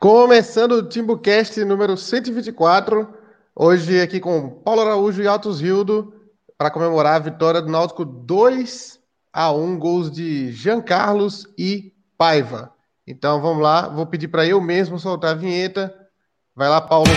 [0.00, 3.06] Começando o TimbuCast número 124,
[3.54, 6.14] hoje aqui com Paulo Araújo e Altos Rildo,
[6.56, 8.98] para comemorar a vitória do Náutico 2
[9.30, 12.72] a 1, gols de Jean Carlos e Paiva.
[13.06, 15.94] Então vamos lá, vou pedir para eu mesmo soltar a vinheta.
[16.56, 17.10] Vai lá, Paulo.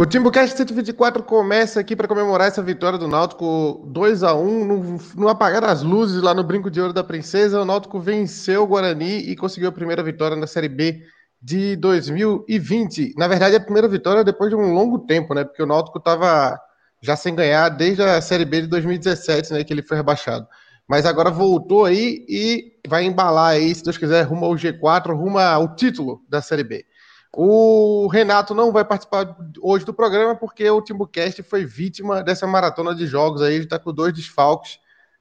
[0.00, 4.98] O Timbucast 124 começa aqui para comemorar essa vitória do Náutico 2 a 1 no,
[5.16, 7.60] no apagar das luzes lá no Brinco de Ouro da Princesa.
[7.60, 11.02] O Náutico venceu o Guarani e conseguiu a primeira vitória na Série B
[11.42, 13.14] de 2020.
[13.18, 15.42] Na verdade, a primeira vitória depois de um longo tempo, né?
[15.42, 16.56] Porque o Náutico estava
[17.02, 19.64] já sem ganhar desde a Série B de 2017, né?
[19.64, 20.46] Que ele foi rebaixado.
[20.86, 25.40] Mas agora voltou aí e vai embalar aí, se Deus quiser, rumo ao G4, rumo
[25.40, 26.84] ao título da Série B.
[27.32, 32.94] O Renato não vai participar hoje do programa porque o Timbucast foi vítima dessa maratona
[32.94, 34.78] de jogos aí, está com dois desfalques,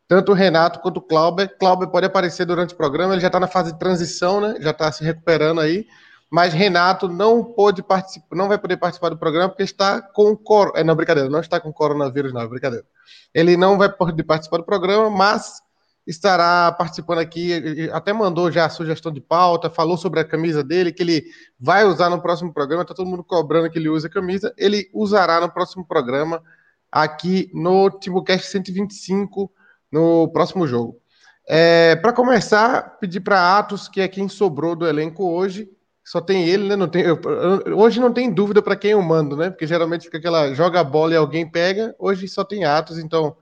[0.08, 1.58] tanto o Renato quanto o Clauber.
[1.60, 4.56] Clauber pode aparecer durante o programa, ele já está na fase de transição, né?
[4.62, 5.86] Já está se recuperando aí.
[6.30, 10.74] Mas Renato não pode participar, não vai poder participar do programa porque está com cor...
[10.76, 12.86] é, não brincadeira, não está com coronavírus, não, é brincadeira.
[13.34, 15.62] Ele não vai poder participar do programa, mas
[16.08, 20.94] estará participando aqui, até mandou já a sugestão de pauta, falou sobre a camisa dele,
[20.94, 21.26] que ele
[21.60, 24.90] vai usar no próximo programa, está todo mundo cobrando que ele use a camisa, ele
[24.94, 26.42] usará no próximo programa,
[26.90, 29.52] aqui no TimbuCast 125,
[29.92, 30.98] no próximo jogo.
[31.46, 35.70] É, para começar, pedir para Atos, que é quem sobrou do elenco hoje,
[36.04, 36.76] só tem ele, né?
[36.78, 37.20] Não tem, eu,
[37.76, 39.50] hoje não tem dúvida para quem eu mando, né?
[39.50, 43.36] Porque geralmente fica aquela joga a bola e alguém pega, hoje só tem Atos, então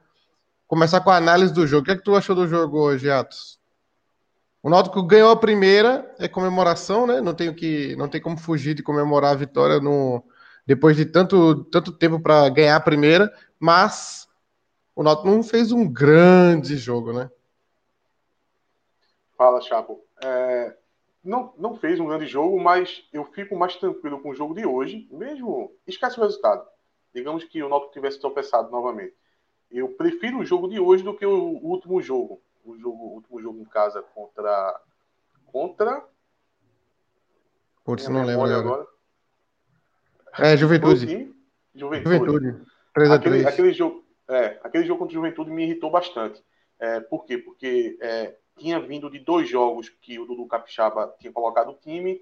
[0.68, 1.84] começar com a análise do jogo.
[1.84, 3.60] O que, é que tu achou do jogo hoje, Atos?
[4.62, 7.22] O Náutico ganhou a primeira, é comemoração, né?
[7.22, 10.24] Não tem, que, não tem como fugir de comemorar a vitória no,
[10.66, 14.28] depois de tanto, tanto tempo para ganhar a primeira, mas
[14.96, 17.30] o Náutico não fez um grande jogo, né?
[19.38, 20.04] Fala, Chapo.
[20.24, 20.76] É,
[21.24, 24.66] não, não fez um grande jogo, mas eu fico mais tranquilo com o jogo de
[24.66, 26.66] hoje, mesmo esquece o resultado.
[27.14, 29.14] Digamos que o Náutico tivesse tropeçado novamente
[29.72, 32.42] eu prefiro o jogo de hoje do que o último jogo.
[32.64, 34.82] O, jogo, o último jogo em casa contra.
[35.46, 36.04] Contra.
[37.84, 38.60] Putz, não lembro agora.
[38.60, 38.88] agora.
[40.40, 41.34] É, Juventude.
[41.74, 42.16] Juventude.
[42.18, 42.66] Juventude.
[42.94, 43.46] 3 a 3.
[43.46, 46.44] Aquele, aquele, jogo, é, aquele jogo contra o Juventude me irritou bastante.
[46.80, 47.38] É, por quê?
[47.38, 52.22] Porque é, tinha vindo de dois jogos que o Dudu Capixaba tinha colocado o time.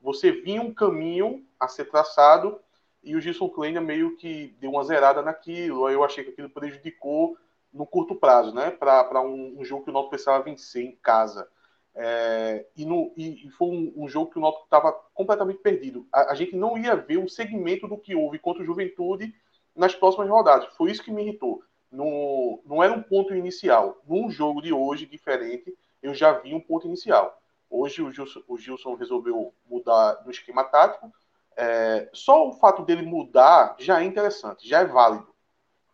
[0.00, 2.60] Você vinha um caminho a ser traçado
[3.06, 5.86] e o Gilson Kleiner meio que deu uma zerada naquilo.
[5.86, 7.38] Aí eu achei que aquilo prejudicou
[7.72, 8.70] no curto prazo, né?
[8.70, 11.48] Para um, um, jogo que o Náutico precisava vencer em casa.
[11.94, 16.06] É, e, no, e, foi um, um, jogo que o Náutico estava completamente perdido.
[16.12, 19.32] A, a, gente não ia ver um segmento do que houve contra o Juventude
[19.74, 20.74] nas próximas rodadas.
[20.74, 21.62] Foi isso que me irritou.
[21.92, 24.02] No, não era um ponto inicial.
[24.04, 25.72] Num jogo de hoje, diferente,
[26.02, 27.40] eu já vi um ponto inicial.
[27.70, 31.12] Hoje o Gilson, o Gilson resolveu mudar no esquema tático,
[31.56, 35.34] é, só o fato dele mudar já é interessante, já é válido.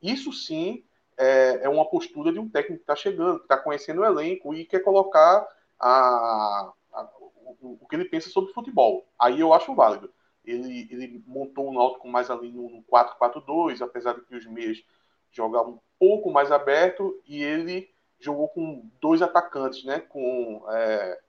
[0.03, 0.85] Isso sim
[1.17, 4.53] é, é uma postura de um técnico que está chegando, que está conhecendo o elenco
[4.53, 5.47] e quer colocar
[5.79, 7.09] a, a,
[7.61, 9.07] o, o, que ele pensa sobre futebol.
[9.19, 10.13] Aí eu acho válido.
[10.45, 14.83] Ele, ele montou o Náutico mais ali no 4-4-2, apesar de que os meias
[15.31, 20.01] jogavam um pouco mais aberto e ele jogou com dois atacantes, né?
[20.01, 21.21] Com é,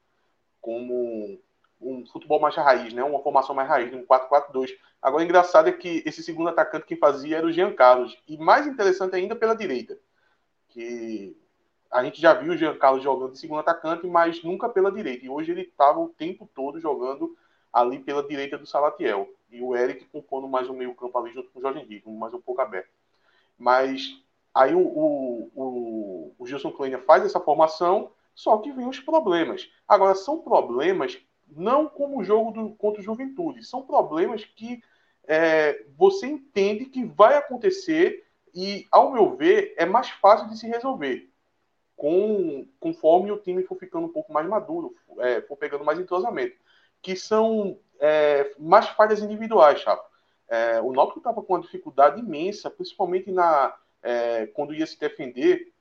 [0.59, 1.39] como
[1.83, 3.03] um futebol mais raiz, né?
[3.03, 4.71] Uma formação mais raiz, um 4-4-2.
[5.01, 8.17] Agora, engraçado é que esse segundo atacante que fazia era o Jean Carlos.
[8.27, 9.97] E mais interessante ainda pela direita.
[10.69, 11.37] Que
[11.91, 15.25] a gente já viu o Jean Carlos jogando de segundo atacante, mas nunca pela direita.
[15.25, 17.35] E hoje ele estava o tempo todo jogando
[17.71, 19.29] ali pela direita do Salatiel.
[19.51, 22.33] E o Eric compondo mais o meio campo ali junto com o Jorge Henrique, mais
[22.33, 22.89] um pouco aberto.
[23.57, 24.19] Mas
[24.53, 29.69] aí o, o, o, o Gilson Kleiner faz essa formação, só que vem os problemas.
[29.87, 33.63] Agora, são problemas não como o jogo do, contra o Juventude.
[33.63, 34.81] São problemas que
[35.27, 40.67] é, você entende que vai acontecer e, ao meu ver, é mais fácil de se
[40.67, 41.33] resolver
[41.95, 46.55] com, conforme o time for ficando um pouco mais maduro, é, for pegando mais entrosamento.
[47.01, 50.03] Que são é, mais falhas individuais, Chapo.
[50.47, 55.71] É, o Náutico estava com uma dificuldade imensa, principalmente na é, quando ia se defender,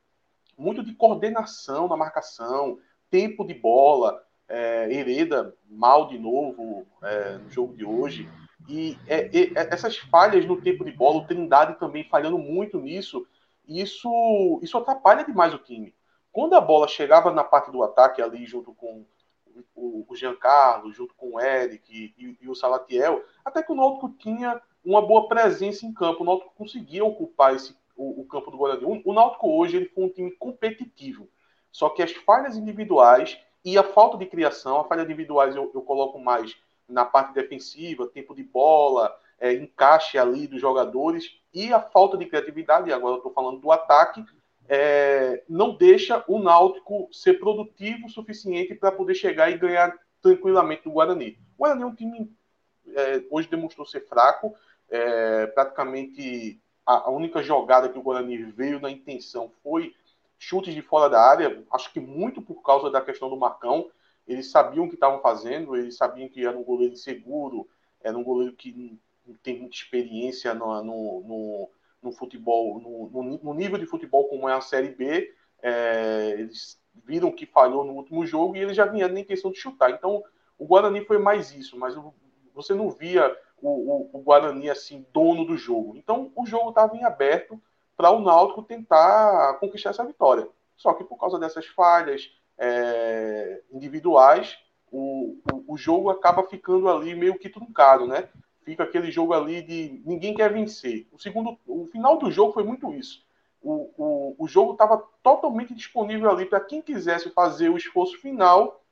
[0.56, 2.78] muito de coordenação na marcação,
[3.10, 8.28] tempo de bola, é, Hereda mal de novo é, no jogo de hoje.
[8.68, 13.26] E é, é, essas falhas no tempo de bola, o Trindade também falhando muito nisso,
[13.66, 15.94] isso, isso atrapalha demais o time.
[16.30, 19.04] Quando a bola chegava na parte do ataque ali, junto com
[19.74, 24.08] o, o Giancarlo, junto com o Eric e, e, o Salatiel, até que o Náutico
[24.10, 26.22] tinha uma boa presença em campo.
[26.22, 28.84] O Náutico conseguia ocupar esse, o, o campo do Guarani.
[28.84, 31.28] O, o Náutico hoje ele foi um time competitivo.
[31.70, 35.82] Só que as falhas individuais e a falta de criação, a falha individuais eu, eu
[35.82, 36.56] coloco mais
[36.88, 42.26] na parte defensiva, tempo de bola, é, encaixe ali dos jogadores e a falta de
[42.26, 44.24] criatividade, agora eu estou falando do ataque,
[44.68, 50.84] é, não deixa o Náutico ser produtivo o suficiente para poder chegar e ganhar tranquilamente
[50.84, 51.38] do Guarani.
[51.56, 52.32] O Guarani é um time
[52.94, 54.54] é, hoje demonstrou ser fraco,
[54.90, 59.94] é, praticamente a, a, única jogada que o Guarani veio na intenção foi
[60.42, 63.88] chutes de fora da área, acho que muito por causa da questão do Marcão.
[64.26, 67.68] Eles sabiam o que estavam fazendo, eles sabiam que era um goleiro inseguro,
[68.02, 68.98] era um goleiro que
[69.40, 71.70] tem muita experiência no, no, no,
[72.02, 75.32] no futebol, no, no, nível de futebol como é a Série B.
[75.62, 79.58] É, eles viram que falhou no último jogo e eles já vinham nem questão de
[79.58, 79.90] chutar.
[79.90, 80.24] Então,
[80.58, 81.94] o Guarani foi mais isso, mas
[82.52, 85.96] você não via o, o, o Guarani assim, dono do jogo.
[85.96, 87.62] Então, o jogo estava em aberto
[87.96, 90.48] para o Náutico tentar conquistar essa vitória.
[90.76, 94.58] Só que por causa dessas falhas é, individuais,
[94.90, 98.28] o, o, o, jogo acaba ficando ali meio que truncado, né?
[98.64, 101.06] Fica aquele jogo ali de ninguém quer vencer.
[101.12, 103.24] O segundo, o final do jogo foi muito isso.
[103.62, 108.82] O, o, o jogo estava totalmente disponível ali para quem quisesse fazer o esforço final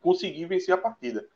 [0.00, 1.26] conseguir vencer a partida.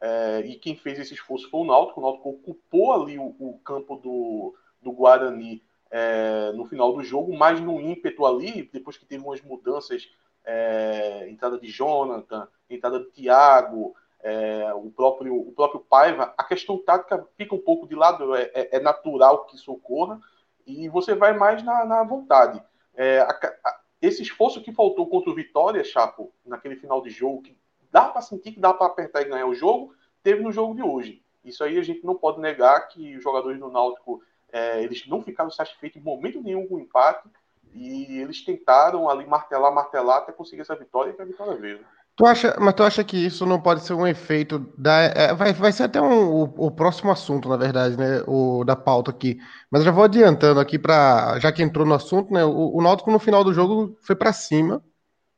[0.00, 2.00] É, e quem fez esse esforço foi o Náutico.
[2.00, 7.36] O Náutico ocupou ali o, o campo do, do Guarani é, no final do jogo,
[7.36, 10.08] mais no ímpeto ali, depois que teve umas mudanças,
[10.44, 16.78] é, entrada de Jonathan, entrada de Thiago, é, o, próprio, o próprio Paiva, a questão
[16.78, 20.20] tática fica um pouco de lado, é, é, é natural que isso ocorra,
[20.66, 22.62] e você vai mais na, na vontade.
[22.94, 23.30] É, a,
[23.64, 27.56] a, esse esforço que faltou contra o Vitória, Chapo, naquele final de jogo, que
[27.90, 30.82] dá para sentir que dá para apertar e ganhar o jogo, teve no jogo de
[30.82, 31.22] hoje.
[31.44, 34.22] Isso aí a gente não pode negar que os jogadores do Náutico
[34.56, 37.28] é, eles não ficaram satisfeitos em momento nenhum com o empate
[37.74, 41.80] e eles tentaram ali martelar, martelar até conseguir essa vitória que a vitória veio.
[42.16, 45.02] Tu acha, mas tu acha que isso não pode ser um efeito da.
[45.02, 48.22] É, vai, vai ser até um, o, o, próximo assunto, na verdade, né?
[48.26, 49.38] O da pauta aqui.
[49.70, 52.42] Mas eu já vou adiantando aqui para Já que entrou no assunto, né?
[52.42, 54.82] O, o Náutico no final do jogo foi para cima.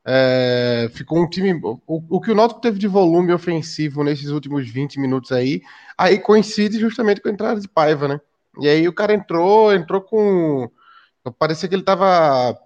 [0.07, 1.59] É, ficou um time.
[1.61, 1.81] O,
[2.17, 5.61] o que o Náutico teve de volume ofensivo nesses últimos 20 minutos aí,
[5.97, 8.21] aí coincide justamente com a entrada de Paiva, né?
[8.61, 10.69] E aí o cara entrou, entrou com.
[11.37, 12.57] Parecia que ele tava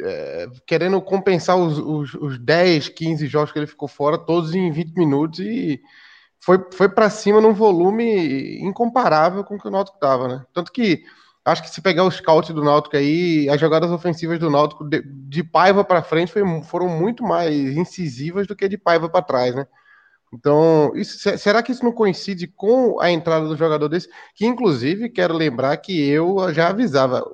[0.00, 4.70] é, querendo compensar os, os, os 10, 15 jogos que ele ficou fora, todos em
[4.70, 5.80] 20 minutos, e
[6.40, 10.44] foi, foi para cima num volume incomparável com o que o Náutico tava, né?
[10.52, 11.02] Tanto que
[11.44, 15.02] acho que se pegar o scout do Náutico aí, as jogadas ofensivas do Náutico de,
[15.02, 19.54] de Paiva para frente foi, foram muito mais incisivas do que de Paiva para trás,
[19.54, 19.66] né?
[20.34, 24.08] Então, isso, será que isso não coincide com a entrada do jogador desse?
[24.34, 27.24] Que, inclusive, quero lembrar que eu já avisava,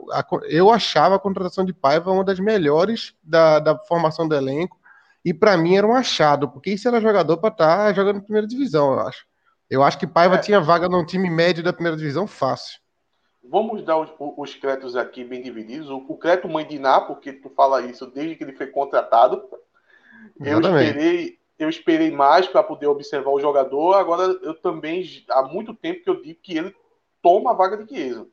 [0.49, 4.79] eu achava a contratação de Paiva uma das melhores da, da formação do elenco,
[5.25, 8.47] e para mim era um achado, porque isso era jogador para estar tá jogando primeira
[8.47, 9.25] divisão, eu acho.
[9.69, 10.39] Eu acho que Paiva é.
[10.39, 12.79] tinha vaga num time médio da primeira divisão fácil.
[13.43, 15.89] Vamos dar os, os créditos aqui bem divididos.
[15.89, 19.43] O, o crédito Mãe de Ná, porque tu fala isso desde que ele foi contratado.
[20.39, 20.83] Exatamente.
[20.83, 23.95] Eu esperei, eu esperei mais para poder observar o jogador.
[23.95, 26.75] Agora eu também há muito tempo que eu digo que ele
[27.23, 28.27] toma a vaga de Chiesa.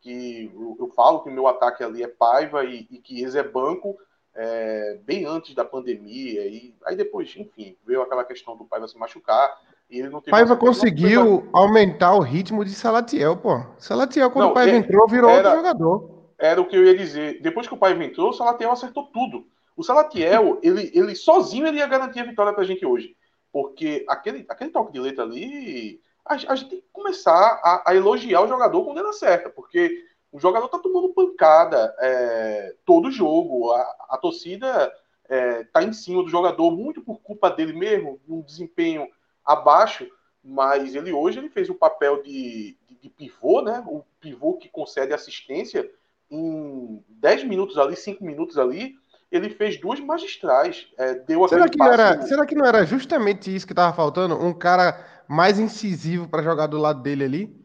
[0.00, 3.42] Que eu, eu falo que o meu ataque ali é Paiva e, e Chiesa é
[3.42, 3.98] banco
[4.36, 8.96] é, bem antes da pandemia e aí depois, enfim, veio aquela questão do Paiva se
[8.96, 9.58] machucar.
[9.90, 13.60] E ele não Paiva conseguiu aumentar o ritmo de Salatiel, pô.
[13.78, 16.10] Salatiel, quando não, o Paiva é, entrou, virou era, outro jogador.
[16.38, 17.42] Era o que eu ia dizer.
[17.42, 19.44] Depois que o Paiva entrou, o Salatiel acertou tudo.
[19.80, 23.16] O Salatiel, ele, ele sozinho ele ia garantir a vitória pra gente hoje.
[23.50, 27.32] Porque aquele, aquele toque de letra ali, a, a gente tem que começar
[27.64, 29.48] a, a, elogiar o jogador quando ele acerta.
[29.48, 33.72] Porque o jogador tá tomando pancada é, todo jogo.
[33.72, 34.92] A, a torcida
[35.26, 39.08] é, tá em cima do jogador, muito por culpa dele mesmo, um desempenho
[39.42, 40.06] abaixo.
[40.44, 43.82] Mas ele hoje ele fez o papel de, de, de pivô, né?
[43.86, 45.90] O pivô que concede assistência
[46.30, 48.99] em 10 minutos ali, 5 minutos ali
[49.30, 50.88] ele fez duas magistrais.
[50.98, 54.34] É, deu será, que era, será que não era justamente isso que estava faltando?
[54.34, 57.60] Um cara mais incisivo para jogar do lado dele ali?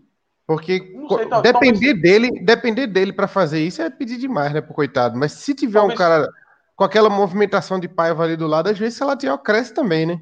[0.45, 2.01] Porque sei, tá, depender talvez...
[2.01, 5.17] dele, depender dele para fazer isso é pedir demais, né, pro coitado.
[5.17, 5.95] Mas se tiver talvez...
[5.95, 6.29] um cara
[6.75, 10.21] com aquela movimentação de paiva ali do lado, às vezes o Salatiel cresce também, né?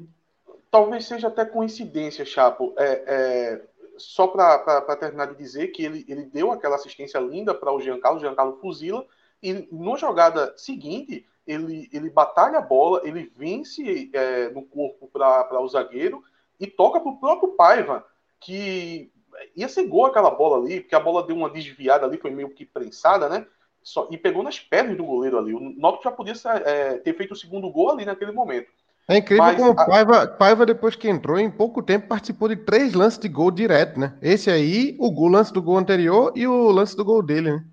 [0.70, 2.74] Talvez seja até coincidência, Chapo.
[2.78, 3.62] É, é,
[3.98, 8.16] só para terminar de dizer que ele, ele deu aquela assistência linda para o Giancarlo,
[8.16, 9.04] o Giancarlo fuzila,
[9.42, 15.60] e na jogada seguinte, ele, ele batalha a bola, ele vence é, no corpo para
[15.60, 16.22] o zagueiro
[16.58, 18.04] e toca para o próprio Paiva,
[18.40, 19.10] que
[19.54, 22.50] ia ser gol aquela bola ali, porque a bola deu uma desviada ali, foi meio
[22.50, 23.46] que prensada, né?
[23.82, 25.52] Só, e pegou nas pernas do goleiro ali.
[25.52, 26.34] O Náutico já podia
[26.64, 28.68] é, ter feito o segundo gol ali naquele momento.
[29.06, 32.56] É incrível Mas, como o Paiva, Paiva, depois que entrou, em pouco tempo participou de
[32.56, 34.16] três lances de gol direto, né?
[34.22, 37.64] Esse aí, o gol, lance do gol anterior e o lance do gol dele, né?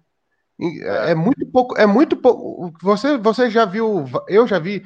[0.61, 2.71] É, é muito pouco, é muito pouco.
[2.83, 4.85] Você, você já viu, eu já vi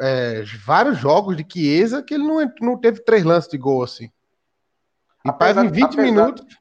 [0.00, 4.10] é, vários jogos de Chiesa que ele não, não teve três lances de gol assim.
[5.24, 6.58] E apesar, em 20 apesar, minutos.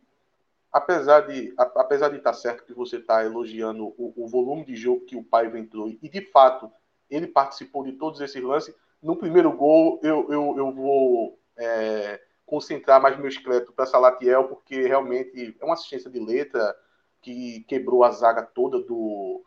[0.71, 5.05] Apesar de, apesar de estar certo que você está elogiando o, o, volume de jogo
[5.05, 6.71] que o Paiva entrou, e de fato
[7.09, 13.01] ele participou de todos esses lances, no primeiro gol eu, eu, eu vou é, concentrar
[13.01, 16.75] mais meus créditos para Salatiel, porque realmente é uma assistência de letra
[17.23, 19.41] que quebrou a zaga toda do,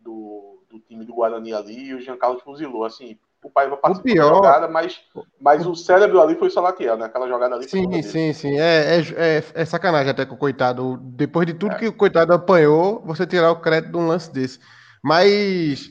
[0.00, 2.84] do, do time do Guarani ali e o Jean Carlos fuzilou.
[2.84, 4.28] Assim, o Paiva participou pior...
[4.28, 5.00] da jogada, mas,
[5.40, 7.06] mas o cérebro ali foi Salatiel, né?
[7.06, 7.68] Aquela jogada ali.
[7.68, 8.58] Sim, sim, sim.
[8.58, 10.98] É, é, é, é, sacanagem até com o coitado.
[11.00, 11.78] Depois de tudo é.
[11.78, 14.58] que o coitado apanhou, você tirar o crédito de um lance desse.
[15.02, 15.88] Mas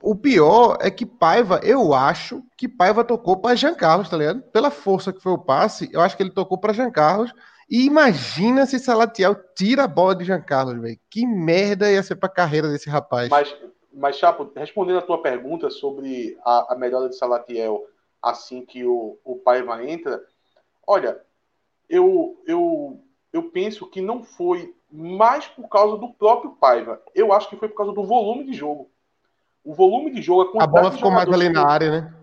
[0.00, 4.40] o pior é que Paiva, eu acho que Paiva tocou para Jean Carlos, tá ligado?
[4.42, 7.34] Pela força que foi o passe, eu acho que ele tocou para Jean Carlos.
[7.70, 10.98] E imagina se Salatiel tira a bola de Jean Carlos, velho.
[11.08, 13.28] Que merda ia ser para a carreira desse rapaz.
[13.28, 13.54] Mas
[13.92, 17.84] mas, Chapo, respondendo a tua pergunta sobre a, a melhora de Salatiel
[18.22, 20.22] assim que o, o Paiva entra,
[20.86, 21.20] olha,
[21.88, 23.00] eu, eu,
[23.32, 27.02] eu penso que não foi mais por causa do próprio Paiva.
[27.14, 28.90] Eu acho que foi por causa do volume de jogo.
[29.64, 32.14] O volume de jogo, a, a bola ficou mais ali na área, né?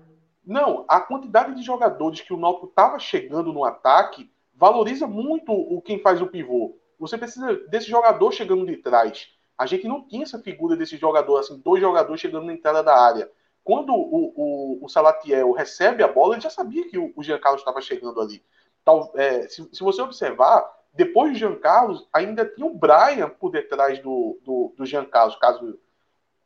[0.46, 5.81] Não, a quantidade de jogadores que o Náutico estava chegando no ataque valoriza muito o
[5.81, 6.77] quem faz o pivô.
[6.99, 9.29] Você precisa desse jogador chegando de trás.
[9.57, 12.93] A gente não tinha essa figura desse jogador, assim, dois jogadores chegando na entrada da
[12.93, 13.31] área.
[13.63, 17.39] Quando o, o, o Salatiel recebe a bola, ele já sabia que o, o Jean
[17.39, 18.43] Carlos estava chegando ali.
[18.83, 23.51] Tal, é, se, se, você observar, depois do Jean Carlos, ainda tinha o Brian por
[23.51, 25.79] detrás do, do, do Jean Carlos, caso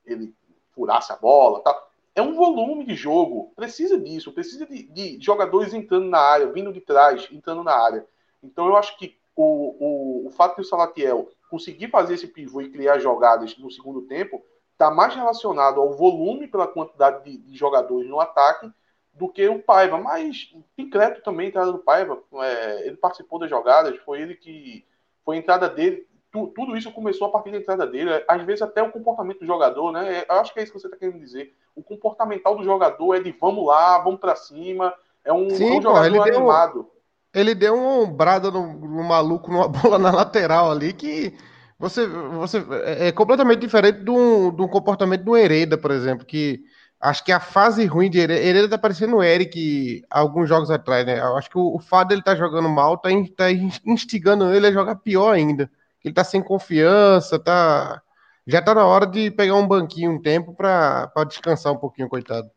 [0.05, 0.35] ele
[0.71, 1.61] furasse a bola.
[1.61, 1.91] Tal.
[2.15, 6.71] É um volume de jogo, precisa disso, precisa de, de jogadores entrando na área, vindo
[6.71, 8.05] de trás, entrando na área.
[8.41, 12.61] Então eu acho que o, o, o fato que o Salatiel conseguir fazer esse pivô
[12.61, 17.57] e criar jogadas no segundo tempo está mais relacionado ao volume pela quantidade de, de,
[17.57, 18.71] jogadores no ataque
[19.13, 19.97] do que o Paiva.
[19.97, 22.21] Mas tem crédito também a entrada do Paiva.
[22.33, 24.85] É, ele participou das jogadas, foi ele que.
[25.23, 26.07] Foi a entrada dele.
[26.33, 28.09] Tu, tudo isso começou a partir da entrada dele.
[28.27, 30.25] Às vezes até o comportamento do jogador, né?
[30.27, 31.53] Eu acho que é isso que você está querendo dizer.
[31.75, 34.91] O comportamental do jogador é de vamos lá, vamos para cima.
[35.23, 36.73] É um, Sim, é um jogador pô, animado.
[36.73, 36.93] Deu
[37.33, 41.35] ele deu uma ombrada no, no, maluco numa bola na lateral ali que
[41.79, 46.61] você, você é, é completamente diferente do, do comportamento do Hereda, por exemplo, que
[46.99, 51.05] acho que a fase ruim de Hereda, Hereda tá parecendo o Eric alguns jogos atrás,
[51.05, 51.19] né?
[51.19, 53.51] Eu acho que o, o fato dele tá jogando mal tá, tá
[53.85, 55.69] instigando ele a jogar pior ainda.
[56.03, 58.01] Ele tá sem confiança, tá
[58.45, 62.49] já tá na hora de pegar um banquinho um tempo para descansar um pouquinho, coitado.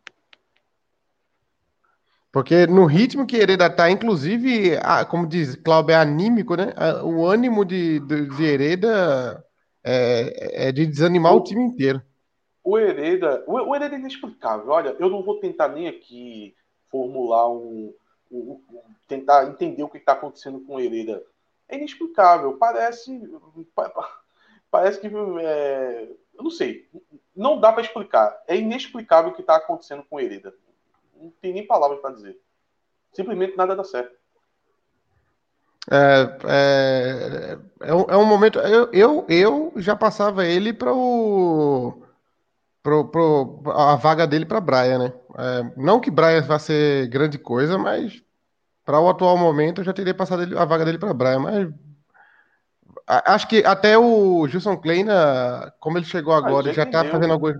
[2.32, 4.72] Porque no ritmo que Hereda tá, inclusive,
[5.08, 6.74] como diz Cláudio, é anímico, né?
[7.02, 9.42] O ânimo de, de, de Hereda
[9.82, 12.02] é, é, de desanimar o, o, time inteiro.
[12.62, 14.68] O Hereda, o, o Hereda é inexplicável.
[14.68, 16.54] Olha, eu não vou tentar nem aqui
[16.90, 17.94] formular um.
[18.30, 21.22] um, um tentar entender o que está acontecendo com o Hereda.
[21.68, 22.56] É inexplicável.
[22.58, 23.20] Parece.
[24.70, 25.06] Parece que.
[25.06, 26.88] É, eu não sei.
[27.34, 28.42] Não dá para explicar.
[28.46, 30.54] É inexplicável o que está acontecendo com o Hereda
[31.20, 32.38] não tem nem palavras para dizer.
[33.12, 34.14] Simplesmente nada dá certo.
[35.90, 37.58] É, é,
[37.88, 38.58] é, um, é um momento.
[38.58, 42.02] Eu, eu, eu já passava ele para o.
[42.82, 45.12] Pro, pro, a vaga dele para Brian, né?
[45.36, 48.22] É, não que Brian vá ser grande coisa, mas
[48.86, 51.40] para o atual momento eu já teria passado ele, a vaga dele para Brian.
[51.40, 51.68] Mas
[53.06, 57.32] acho que até o Gilson Kleina, como ele chegou ah, agora, ah, já está fazendo
[57.32, 57.56] algumas.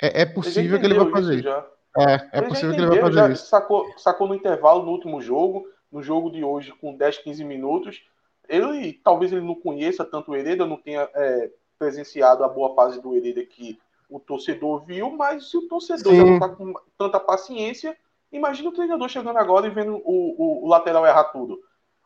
[0.00, 1.42] É, é possível que ele vá fazer isso.
[1.42, 1.66] Já.
[1.98, 3.46] É, é possível que ele vai fazer isso.
[3.46, 8.00] Sacou, sacou no intervalo no último jogo, no jogo de hoje, com 10, 15 minutos.
[8.48, 11.50] Ele talvez ele não conheça tanto o Hereda, não tenha é,
[11.80, 13.76] presenciado a boa fase do Hereda que
[14.08, 16.18] o torcedor viu, mas se o torcedor Sim.
[16.18, 17.96] já não está com tanta paciência,
[18.32, 21.58] imagina o treinador chegando agora e vendo o, o, o lateral errar tudo.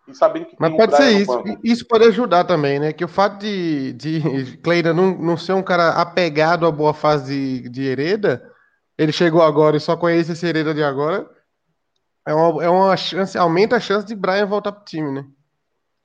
[0.07, 1.43] E sabendo que Mas pode ser isso.
[1.63, 2.93] Isso pode ajudar também, né?
[2.93, 7.63] Que o fato de, de Cleira não, não ser um cara apegado à boa fase
[7.63, 8.55] de, de Hereda
[8.97, 11.29] ele chegou agora e só conhece esse Hereda de agora,
[12.27, 15.27] é uma, é uma chance, aumenta a chance de Brian voltar pro time, né?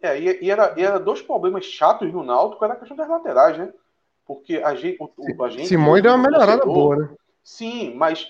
[0.02, 3.08] É, e, e era, e era dois problemas chatos no Náutico, era a questão das
[3.08, 3.72] laterais, né?
[4.26, 4.98] Porque a gente.
[5.00, 7.10] O, a gente Simões deu uma melhorada boa, né?
[7.44, 8.28] Sim, mas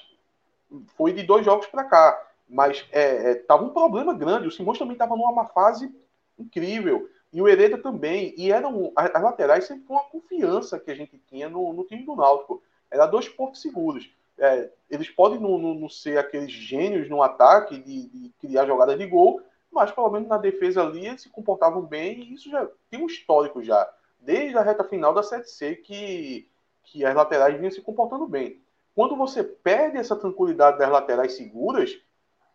[0.95, 2.25] foi de dois jogos para cá.
[2.47, 4.47] Mas é, é, tava um problema grande.
[4.47, 5.93] O Simões também estava numa fase
[6.37, 7.09] incrível.
[7.31, 8.33] E o Hereda também.
[8.37, 12.03] E eram as laterais sempre com uma confiança que a gente tinha no, no time
[12.03, 12.63] do Náutico.
[12.89, 14.09] Era dois pontos seguros.
[14.37, 18.97] É, eles podem não, não, não, ser aqueles gênios no ataque de, de criar jogadas
[18.97, 22.21] de gol, mas pelo menos na defesa ali eles se comportavam bem.
[22.21, 23.87] E isso já tem um histórico já.
[24.19, 26.47] Desde a reta final da 7C que,
[26.83, 28.59] que as laterais vinham se comportando bem.
[28.95, 31.97] Quando você perde essa tranquilidade das laterais seguras,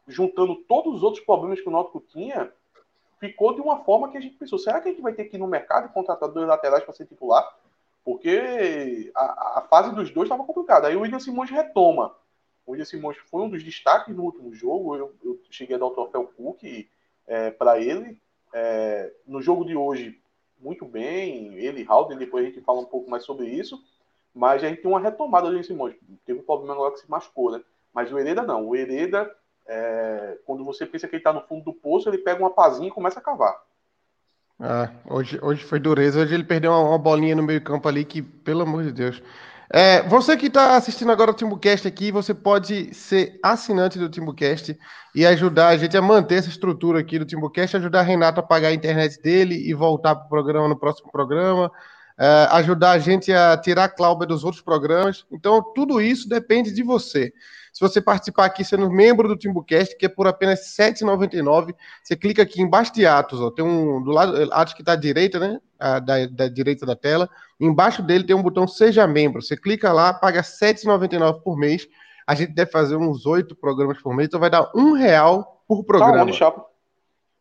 [0.06, 2.52] juntando todos os outros problemas que o Náutico tinha,
[3.18, 5.36] ficou de uma forma que a gente pensou: será que a gente vai ter que
[5.36, 7.46] ir no mercado e contratar dois laterais para ser titular?
[8.04, 10.88] Porque a, a fase dos dois estava complicada.
[10.88, 12.14] Aí o William Simões retoma.
[12.66, 14.94] O William Simões foi um dos destaques no último jogo.
[14.94, 16.62] Eu, eu cheguei a dar o troféu Cook
[17.26, 18.18] é, para ele.
[18.52, 20.20] É, no jogo de hoje,
[20.60, 21.54] muito bem.
[21.54, 23.82] Ele e Halden, depois a gente fala um pouco mais sobre isso.
[24.34, 25.94] Mas a gente tem uma retomada do Simões.
[26.26, 27.62] Teve um problema agora que se machucou, né?
[27.92, 28.66] Mas o Hereda não.
[28.66, 29.30] O Hereda
[29.66, 32.88] é, quando você pensa que ele está no fundo do poço, ele pega uma pazinha
[32.88, 33.54] e começa a cavar.
[34.60, 36.20] Ah, hoje, hoje foi dureza.
[36.20, 39.22] Hoje ele perdeu uma, uma bolinha no meio campo ali que, pelo amor de Deus.
[39.72, 44.78] É, você que está assistindo agora o TimbuCast aqui, você pode ser assinante do TimbuCast
[45.14, 48.68] e ajudar a gente a manter essa estrutura aqui do TimbuCast, ajudar Renato a pagar
[48.68, 51.72] a internet dele e voltar para o programa no próximo programa,
[52.18, 55.24] é, ajudar a gente a tirar a Cláudia dos outros programas.
[55.30, 57.32] Então, tudo isso depende de você.
[57.72, 62.14] Se você participar aqui sendo membro do Timbucast, que é por apenas R$ 7,99, você
[62.14, 65.40] clica aqui embaixo de Atos, ó, tem um do lado, Atos que está à direita,
[65.40, 65.58] né?
[65.76, 67.28] A, da, da, direita da tela.
[67.58, 69.42] Embaixo dele tem um botão Seja Membro.
[69.42, 71.88] Você clica lá, paga R$ 7,99 por mês.
[72.24, 75.84] A gente deve fazer uns oito programas por mês, então vai dar um real por
[75.84, 76.14] programa.
[76.14, 76.64] Tá onde?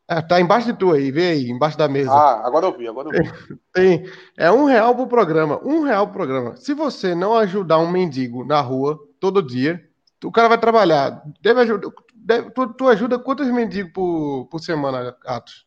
[0.07, 2.11] Ah, tá embaixo de tu aí, vê aí, embaixo da mesa.
[2.11, 3.57] Ah, agora eu vi, agora eu vi.
[3.71, 4.05] Tem,
[4.37, 6.57] é um real por programa, um real por programa.
[6.57, 9.81] Se você não ajudar um mendigo na rua todo dia,
[10.23, 11.23] o cara vai trabalhar.
[11.41, 11.89] Deve ajudar.
[12.13, 15.65] Deve, tu, tu, ajuda quantos mendigos por, por semana, Atos?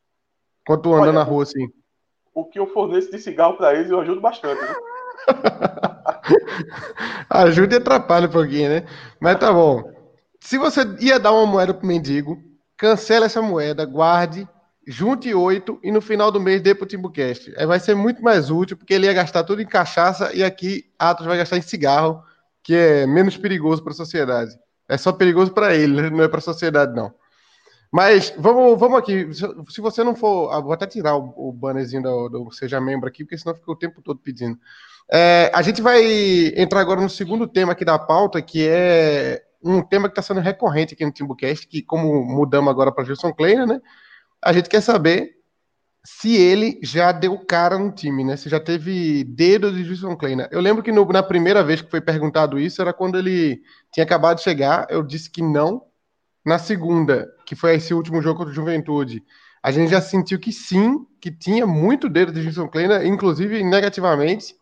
[0.66, 1.68] Quando tu anda Olha, na rua assim?
[2.34, 4.60] O que eu forneço de cigarro para eles, eu ajudo bastante.
[4.60, 4.75] Né?
[7.30, 8.86] Ajuda e atrapalha um pouquinho, né?
[9.20, 9.90] Mas tá bom.
[10.40, 12.38] Se você ia dar uma moeda pro mendigo,
[12.76, 14.49] cancela essa moeda, guarde,
[14.86, 17.54] junte oito e no final do mês dê pro Timbucast.
[17.56, 20.91] Aí vai ser muito mais útil, porque ele ia gastar tudo em cachaça e aqui
[20.99, 22.23] Atos vai gastar em cigarro
[22.62, 24.58] que é menos perigoso para a sociedade.
[24.89, 27.15] É só perigoso para ele, não é para a sociedade, não.
[27.93, 29.28] Mas vamos, vamos aqui.
[29.32, 30.52] Se você não for.
[30.52, 33.71] Ah, vou até tirar o, o bannerzinho do, do, Seja Membro aqui, porque senão fica
[33.71, 34.58] o tempo todo pedindo.
[35.10, 36.02] É, a gente vai
[36.56, 40.40] entrar agora no segundo tema aqui da pauta, que é um tema que está sendo
[40.40, 43.80] recorrente aqui no Timbucast, que como mudamos agora para Gilson Kleiner, né?
[44.42, 45.36] A gente quer saber
[46.06, 48.36] se ele já deu cara no time, né?
[48.36, 50.48] Se já teve dedo de Wilson Kleina.
[50.52, 53.60] Eu lembro que no, na primeira vez que foi perguntado isso era quando ele
[53.92, 54.86] tinha acabado de chegar.
[54.88, 55.82] Eu disse que não.
[56.44, 59.24] Na segunda, que foi esse último jogo contra o Juventude,
[59.60, 64.54] a gente já sentiu que sim, que tinha muito dedo de Wilson Kleina, inclusive negativamente.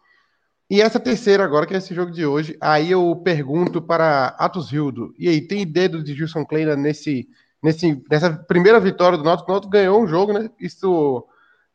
[0.70, 4.72] E essa terceira agora, que é esse jogo de hoje, aí eu pergunto para Atos
[4.72, 5.14] Hildo.
[5.18, 7.28] E aí, tem dedo de Gilson Kleina nesse,
[7.62, 9.50] nesse, nessa primeira vitória do Náutico?
[9.50, 10.50] O Náutico ganhou um jogo, né?
[10.58, 11.26] Isso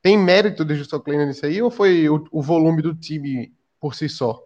[0.02, 3.94] tem mérito de Justo Kleiner nisso aí ou foi o, o, volume do time por
[3.96, 4.42] si só?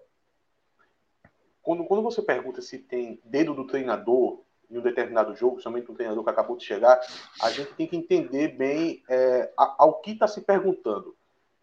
[1.62, 5.93] Quando, quando você pergunta se tem dedo do treinador em um determinado jogo, somente um
[5.93, 6.99] treinador que acabou de chegar,
[7.41, 11.15] a gente tem que entender bem é, ao que está se perguntando.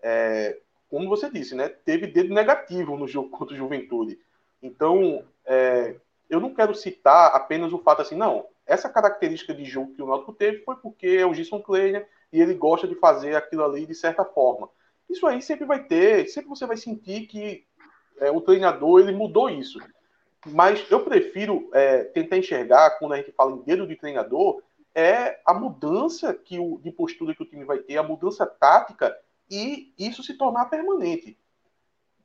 [0.02, 0.58] É,
[0.90, 4.18] como você disse, né, teve dedo negativo no jogo contra o Juventude.
[4.60, 5.94] Então, é,
[6.28, 10.06] eu não quero citar apenas o fato assim, não, essa característica de jogo que o
[10.06, 13.86] Náutico teve foi porque é o Gilson Kleiner e ele gosta de fazer aquilo ali
[13.86, 14.68] de certa forma.
[15.08, 17.64] Isso aí sempre vai ter, sempre você vai sentir que
[18.20, 19.80] é, o treinador ele mudou isso.
[20.46, 24.62] Mas eu prefiro é, tentar enxergar, quando a gente fala em dedo de treinador,
[24.94, 29.16] é a mudança que o, de postura que o time vai ter, a mudança tática
[29.50, 31.36] e isso se tornar permanente.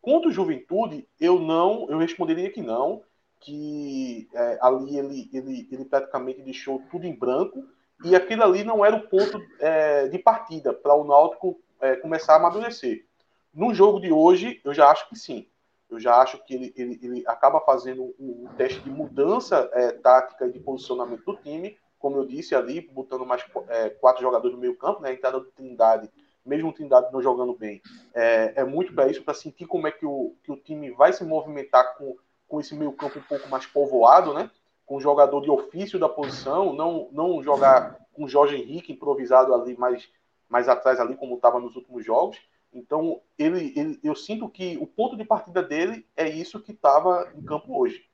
[0.01, 3.01] Quanto Juventude, eu não, eu responderia que não,
[3.39, 7.67] que é, ali ele, ele, ele praticamente deixou tudo em branco
[8.03, 12.33] e aquilo ali não era o ponto é, de partida para o Náutico é, começar
[12.33, 13.05] a amadurecer.
[13.53, 15.47] No jogo de hoje, eu já acho que sim.
[15.89, 20.47] Eu já acho que ele, ele, ele acaba fazendo um, teste de mudança é, tática
[20.47, 24.61] e de posicionamento do time, como eu disse ali, botando mais é, quatro jogadores no
[24.61, 26.11] meio campo, né, a entrada do Trindade,
[26.45, 27.81] mesmo o Trindade não jogando bem,
[28.13, 31.11] é, é muito para isso, para sentir como é que o, que o time vai
[31.11, 32.15] se movimentar com,
[32.47, 34.49] com esse meio campo um pouco mais povoado, né?
[34.85, 40.07] com jogador de ofício da posição, não, não jogar com Jorge Henrique improvisado ali mais,
[40.47, 42.37] mais atrás ali como estava nos últimos jogos.
[42.71, 47.31] Então ele, ele, eu sinto que o ponto de partida dele é isso que estava
[47.35, 48.07] em campo hoje.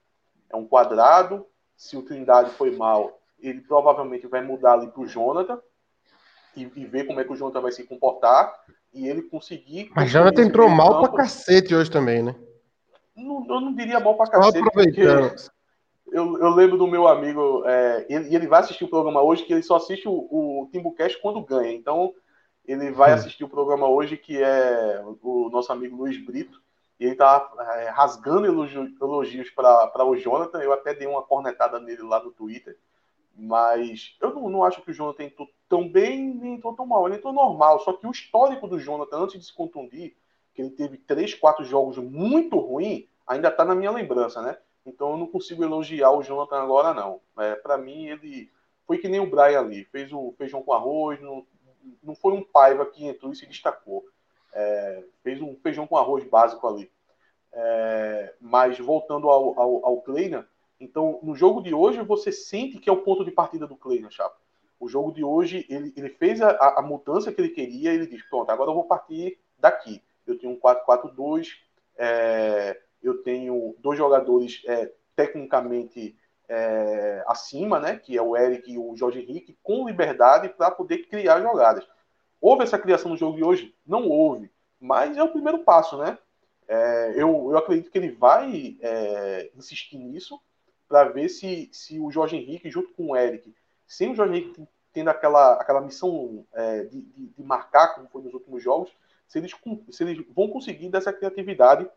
[0.49, 1.45] é um quadrado.
[1.75, 5.59] Se o Trindade foi mal, ele provavelmente vai mudar ali para o Jonathan
[6.55, 8.53] e, e, ver como é que o Jonathan vai se comportar
[8.93, 9.91] e ele conseguir.
[9.95, 11.13] Mas Jonathan entrou mal campo.
[11.13, 12.35] pra cacete hoje também, né?
[13.15, 14.63] Não, eu não diria mal pra cacete.
[14.71, 15.01] Porque
[16.11, 19.53] eu, eu lembro do meu amigo, é, ele, ele vai assistir o programa hoje, que
[19.53, 21.73] ele só assiste o, o Timbucast quando ganha.
[21.73, 22.13] Então,
[22.65, 23.15] ele vai hum.
[23.15, 26.61] assistir o programa hoje, que é o nosso amigo Luiz Brito.
[26.99, 30.59] E ele tá é, rasgando elogios para o Jonathan.
[30.59, 32.77] Eu até dei uma cornetada nele lá no Twitter.
[33.35, 37.07] Mas eu não, não acho que o Jonathan entrou tão bem nem entrou tão mal.
[37.07, 37.79] Ele entrou normal.
[37.79, 40.15] Só que o histórico do Jonathan, antes de se contundir,
[40.53, 44.57] que ele teve três, quatro jogos muito ruins, ainda está na minha lembrança, né?
[44.85, 47.21] Então eu não consigo elogiar o Jonathan agora, não.
[47.39, 48.51] É, Para mim, ele
[48.85, 49.85] foi que nem o Brian ali.
[49.85, 51.45] Fez o feijão com arroz, não,
[52.03, 54.03] não foi um Paiva que entrou e se destacou.
[54.53, 56.91] É, fez um feijão com arroz básico ali.
[57.53, 60.47] É, mas voltando ao, ao, ao Kleina,
[60.81, 64.09] então no jogo de hoje você sente que é o ponto de partida do Kleina,
[64.09, 64.35] Chapa.
[64.79, 68.23] O jogo de hoje, ele, ele fez a, a mudança que ele queria, ele diz,
[68.23, 70.01] pronto, agora eu vou partir daqui.
[70.25, 71.49] Eu tenho um 4-4-2,
[71.95, 76.17] é, eu tenho dois jogadores é, tecnicamente
[76.49, 81.05] é, acima, né, que é o Eric e o Jorge Henrique, com liberdade para poder
[81.05, 81.87] criar jogadas.
[82.41, 83.75] Houve essa criação no jogo de hoje?
[83.85, 86.17] Não houve, mas é o primeiro passo, né?
[86.67, 90.41] É, eu, eu acredito que ele vai é, insistir nisso
[90.91, 93.55] para ver se, se o Jorge Henrique, junto com o Eric,
[93.87, 98.21] sem o Jorge Henrique tendo aquela, aquela missão é, de, de, de, marcar, como foi
[98.21, 98.91] nos últimos jogos,
[99.25, 99.55] se eles,
[99.89, 101.89] se eles vão conseguir dessa criatividade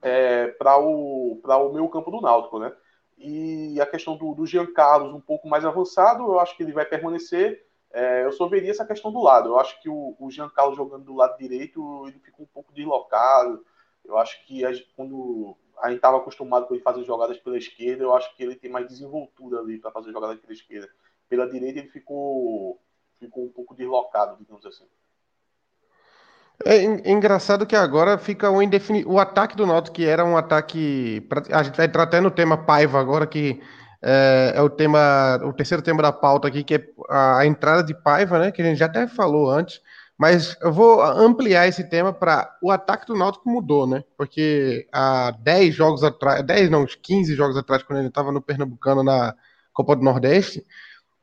[0.00, 2.72] é, para o, o meio campo do Náutico, né?
[3.18, 6.72] E a questão do, do Jean Carlos um pouco mais avançado, eu acho que ele
[6.72, 7.66] vai permanecer.
[7.92, 9.48] É, eu só veria essa questão do lado.
[9.48, 12.72] Eu acho que o, o Jean Carlos jogando do lado direito, ele fica um pouco
[12.72, 13.64] deslocado.
[14.04, 18.02] Eu acho que a, quando a gente estava acostumado com ele fazer jogadas pela esquerda,
[18.02, 20.88] eu acho que ele tem mais desenvoltura ali para fazer jogadas pela esquerda.
[21.28, 22.80] Pela direita ele ficou,
[23.18, 24.86] ficou um pouco deslocado, digamos assim.
[26.64, 29.10] É engraçado que agora fica o indefinido.
[29.10, 31.26] O ataque do Náutico, que era um ataque.
[31.50, 33.60] A gente vai entrar até no tema Paiva agora, que
[34.00, 37.94] é, é, o tema, o terceiro tema da pauta aqui, que é a, entrada de
[37.94, 38.52] Paiva, né?
[38.52, 39.80] Que a gente já até falou antes.
[40.16, 44.04] Mas eu vou ampliar esse tema para o ataque do Náutico mudou, né?
[44.16, 48.40] Porque há 10 jogos atrás, 10 não, uns 15 jogos atrás, quando ele estava no
[48.40, 49.34] Pernambucano na
[49.72, 50.64] Copa do Nordeste,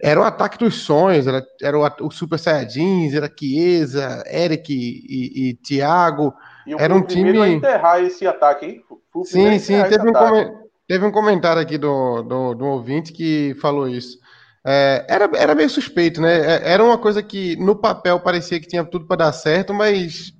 [0.02, 5.50] era o ataque dos sonhos, era, era o, o Super Saiyajins, era Chiesa, Eric e,
[5.50, 6.34] e Thiago.
[6.68, 7.40] E era um time.
[7.40, 8.84] A enterrar esse ataque, hein?
[9.24, 14.20] sim, sim, teve um, teve um comentário aqui do, do, do ouvinte que falou isso.
[14.64, 16.40] É, era, era meio suspeito, né?
[16.40, 20.34] É, era uma coisa que no papel parecia que tinha tudo para dar certo, mas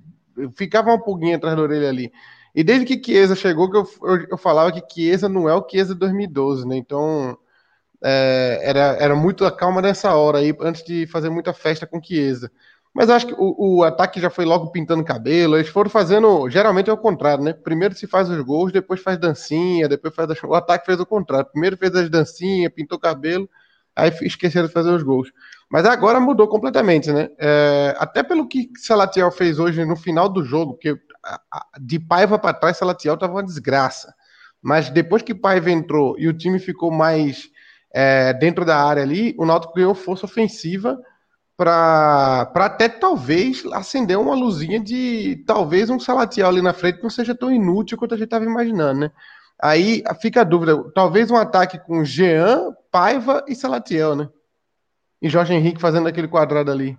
[0.56, 2.12] ficava uma pulguinha atrás da orelha ali.
[2.54, 5.66] E desde que Chiesa chegou, que eu, eu, eu falava que Chiesa não é o
[5.68, 6.76] Chiesa 2012, né?
[6.76, 7.36] Então
[8.02, 12.02] é, era, era muito a calma nessa hora aí, antes de fazer muita festa com
[12.02, 12.50] Chiesa.
[12.94, 15.56] Mas acho que o, o, ataque já foi logo pintando cabelo.
[15.56, 16.48] Eles foram fazendo.
[16.50, 17.52] Geralmente é o contrário, né?
[17.54, 20.28] Primeiro se faz os gols, depois faz dancinha, depois faz.
[20.44, 21.48] O ataque fez o contrário.
[21.50, 23.48] Primeiro fez as dancinhas, pintou cabelo,
[23.94, 25.32] aí esqueceram de fazer os gols.
[25.70, 27.28] Mas agora mudou completamente, né?
[27.38, 30.96] É, até pelo que Salatiel fez hoje no final do jogo, que
[31.80, 34.12] de Paiva para trás, Salatiel estava uma desgraça.
[34.60, 37.48] Mas depois que Paiva entrou e o time ficou mais
[37.92, 40.98] é, dentro da área ali, o Náutico ganhou força ofensiva
[41.56, 47.34] para até talvez acender uma luzinha de talvez um Salatiel ali na frente não seja
[47.34, 49.10] tão inútil quanto a gente estava imaginando, né?
[49.62, 54.28] Aí fica a dúvida, talvez um ataque com Jean, Paiva e Salatiel, né?
[55.20, 56.98] E Jorge Henrique fazendo aquele quadrado ali.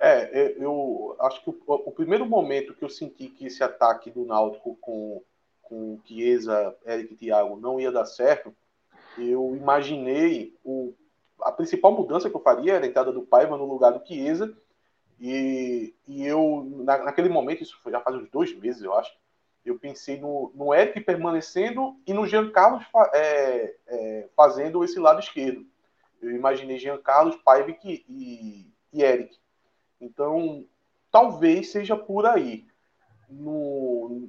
[0.00, 4.10] É, é eu acho que o, o primeiro momento que eu senti que esse ataque
[4.10, 5.20] do Náutico com,
[5.62, 8.54] com Chiesa, Eric e Thiago não ia dar certo
[9.18, 10.94] eu imaginei o,
[11.42, 14.54] a principal mudança que eu faria era a entrada do Paiva no lugar do Chiesa.
[15.20, 19.12] E, e eu, na, naquele momento, isso já faz uns dois meses, eu acho,
[19.64, 25.20] eu pensei no, no Eric permanecendo e no Jean Carlos é, é, fazendo esse lado
[25.20, 25.66] esquerdo.
[26.20, 29.38] Eu imaginei Jean Carlos, Paiva e, e, e Eric.
[30.00, 30.64] Então,
[31.10, 32.66] talvez seja por aí.
[33.28, 34.28] No,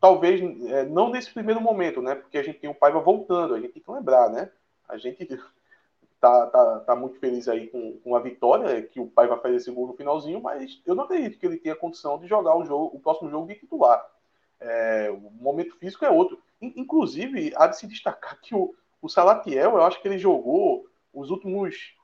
[0.00, 2.14] talvez é, não nesse primeiro momento, né?
[2.14, 4.50] Porque a gente tem o Paiva voltando, a gente tem que lembrar, né?
[4.88, 5.26] A gente
[6.20, 9.70] tá, tá, tá muito feliz aí com, com a vitória, que o Paiva fez esse
[9.70, 12.96] gol no finalzinho, mas eu não acredito que ele tenha condição de jogar o jogo,
[12.96, 14.13] o próximo jogo de titular.
[14.60, 16.38] É, o momento físico é outro.
[16.60, 21.30] Inclusive, há de se destacar que o, o Salatiel, eu acho que ele jogou os
[21.30, 21.94] últimos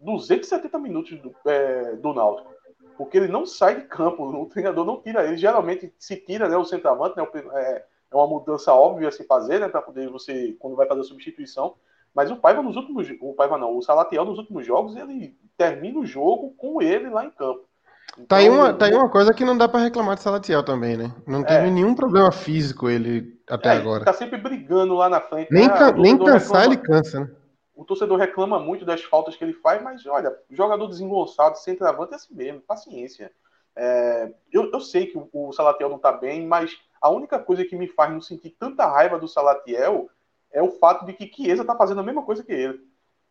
[0.00, 2.52] 270 minutos do, é, do Náutico
[2.96, 5.36] porque ele não sai de campo, o treinador não tira ele.
[5.36, 9.58] Geralmente se tira né, o centroavante, né, é, é uma mudança óbvia a se fazer,
[9.60, 9.68] né?
[9.68, 11.74] Para poder você, quando vai fazer a substituição.
[12.14, 13.08] Mas o Paiva nos últimos.
[13.20, 17.24] O Paiva não, o Salatiel nos últimos jogos, ele termina o jogo com ele lá
[17.24, 17.66] em campo.
[18.12, 20.62] Então, tá, aí uma, tá aí uma coisa que não dá para reclamar de Salatiel
[20.62, 21.14] também, né?
[21.26, 24.04] Não teve é, nenhum problema físico ele até é, agora.
[24.04, 25.50] Tá sempre brigando lá na frente.
[25.50, 27.30] Nem, ah, nem cansar reclama, ele cansa, né?
[27.74, 32.16] O torcedor reclama muito das faltas que ele faz, mas olha, jogador desengonçado, centroavante é
[32.16, 33.32] assim mesmo, paciência.
[33.74, 37.64] É, eu, eu, sei que o, o Salatiel não tá bem, mas a única coisa
[37.64, 40.10] que me faz não sentir tanta raiva do Salatiel
[40.52, 42.80] é o fato de que Chiesa tá fazendo a mesma coisa que ele.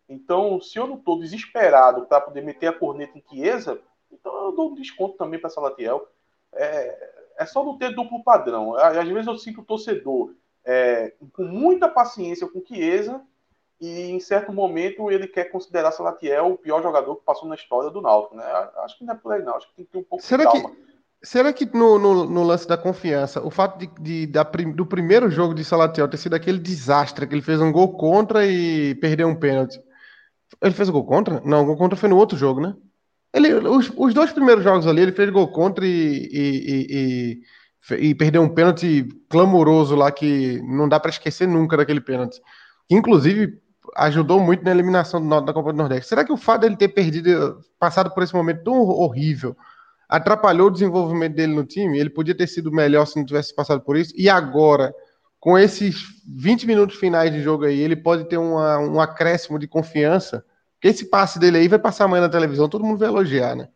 [0.09, 3.79] Então, se eu não tô desesperado para poder meter a corneta em Chiesa,
[4.13, 6.07] então eu dou um desconto também para Salatiel.
[6.53, 8.75] É, é só não ter duplo padrão.
[8.75, 10.33] Às vezes eu sinto o torcedor
[10.65, 13.21] é, com muita paciência com Chiesa
[13.79, 17.89] e em certo momento ele quer considerar Salatiel o pior jogador que passou na história
[17.89, 18.35] do Náutico.
[18.35, 18.43] Né?
[18.77, 19.55] Acho que não é por aí, não.
[19.55, 20.69] Acho que tem que ter um pouco será de calma.
[20.69, 20.77] Que,
[21.23, 25.31] será que no, no, no, lance da confiança, o fato de, de da, do primeiro
[25.31, 29.27] jogo de Salatiel ter sido aquele desastre, que ele fez um gol contra e perdeu
[29.27, 29.81] um pênalti.
[30.61, 31.41] Ele fez um gol contra?
[31.43, 32.75] Não, o gol contra foi no outro jogo, né?
[33.33, 37.41] Ele, os, os dois primeiros jogos ali, ele fez gol contra e, e,
[37.91, 42.41] e, e perdeu um pênalti clamoroso lá que não dá para esquecer nunca daquele pênalti.
[42.89, 43.61] Inclusive,
[43.95, 46.09] ajudou muito na eliminação do, da Copa do Nordeste.
[46.09, 49.55] Será que o fato dele ter perdido, passado por esse momento tão horrível,
[50.09, 51.97] atrapalhou o desenvolvimento dele no time?
[51.97, 54.13] Ele podia ter sido melhor se não tivesse passado por isso.
[54.17, 54.93] E agora,
[55.39, 59.67] com esses 20 minutos finais de jogo aí, ele pode ter uma, um acréscimo de
[59.67, 60.43] confiança
[60.81, 63.69] porque esse passe dele aí vai passar amanhã na televisão, todo mundo vai elogiar, né?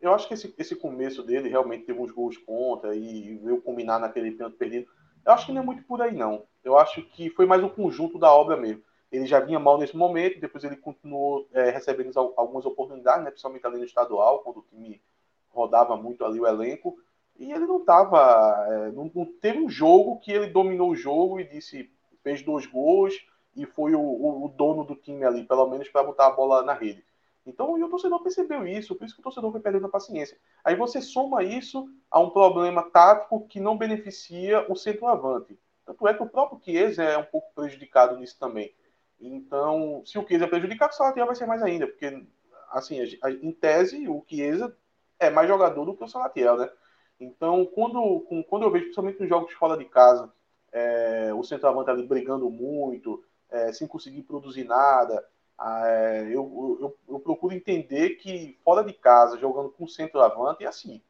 [0.00, 3.98] Eu acho que esse, esse começo dele realmente teve uns gols contra e veio combinar
[3.98, 4.86] naquele pênalti perdido.
[5.26, 6.44] Eu acho que não é muito por aí, não.
[6.62, 8.80] Eu acho que foi mais um conjunto da obra mesmo.
[9.10, 13.66] Ele já vinha mal nesse momento, depois ele continuou é, recebendo algumas oportunidades, né, principalmente
[13.66, 15.02] ali no estadual, quando o time
[15.48, 16.96] rodava muito ali o elenco.
[17.40, 18.66] E ele não estava.
[18.68, 21.90] É, não, não, teve um jogo que ele dominou o jogo e disse,
[22.22, 23.14] fez dois gols
[23.56, 26.62] e foi o, o, o dono do time ali, pelo menos para botar a bola
[26.62, 27.04] na rede.
[27.46, 30.38] Então o torcedor percebeu isso, por isso que o torcedor foi perdendo a paciência.
[30.62, 35.58] Aí você soma isso a um problema tático que não beneficia o centroavante.
[35.84, 38.72] Tanto é que o próprio Chiesa é um pouco prejudicado nisso também.
[39.20, 42.24] Então, se o Chiesa é prejudicado, o Salatiel vai ser mais ainda, porque,
[42.70, 42.98] assim,
[43.42, 44.74] em tese, o Chiesa
[45.18, 46.70] é mais jogador do que o Salatiel, né?
[47.18, 50.32] Então, quando, quando eu vejo, principalmente nos jogos fora de casa,
[50.72, 55.24] é, o centroavante ali brigando muito, é, sem conseguir produzir nada.
[55.58, 60.66] Ah, é, eu, eu, eu, procuro entender que fora de casa, jogando com centroavante, é
[60.66, 61.02] assim.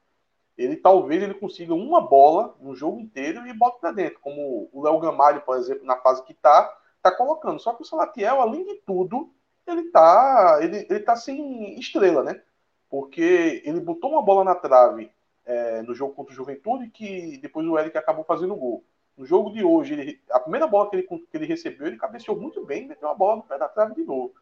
[0.58, 4.82] Ele talvez ele consiga uma bola no jogo inteiro e bota para dentro, como o
[4.82, 7.60] Léo Gamalho, por exemplo, na fase que tá, tá colocando.
[7.60, 9.32] Só que o Salatiel, além de tudo,
[9.66, 12.42] ele tá, ele, ele tá sem estrela, né?
[12.88, 15.10] Porque ele botou uma bola na trave
[15.44, 18.84] é, no jogo contra o Juventude que depois o Eric acabou fazendo o gol.
[19.16, 22.38] No jogo de hoje, ele, a primeira bola que ele, que ele recebeu, ele cabeceou
[22.38, 24.32] muito bem e meteu a bola no pé da trave de novo.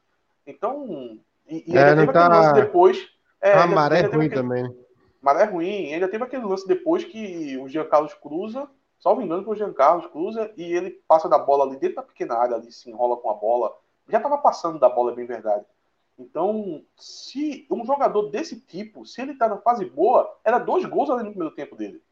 [0.46, 2.26] Então, e, e é, ainda teve tá...
[2.26, 3.08] aquele lance depois.
[3.40, 4.76] É, a maré ruim aquele, também.
[5.20, 8.68] Maré ruim, ainda teve aquele lance depois que o Jean Carlos cruza,
[9.00, 12.02] salvo engano, que o Jean Carlos cruza e ele passa da bola ali dentro da
[12.02, 13.74] pequena área, ali se enrola com a bola.
[14.08, 15.64] Já estava passando da bola, é bem verdade.
[16.18, 21.10] Então, se um jogador desse tipo, se ele está na fase boa, era dois gols
[21.10, 22.02] ali no primeiro tempo dele.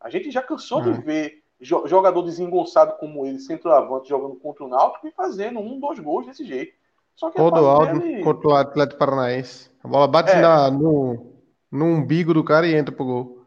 [0.00, 1.00] A gente já cansou de uhum.
[1.00, 6.26] ver jogador desengonçado como ele, centroavante, jogando contra o Náutico e fazendo um, dois gols
[6.26, 6.74] desse jeito.
[7.14, 8.22] Só que Todo alto dele...
[8.22, 9.70] contra o Atlético Paranaense.
[9.82, 10.40] A bola bate é.
[10.40, 11.32] na, no,
[11.70, 13.44] no umbigo do cara e entra pro gol.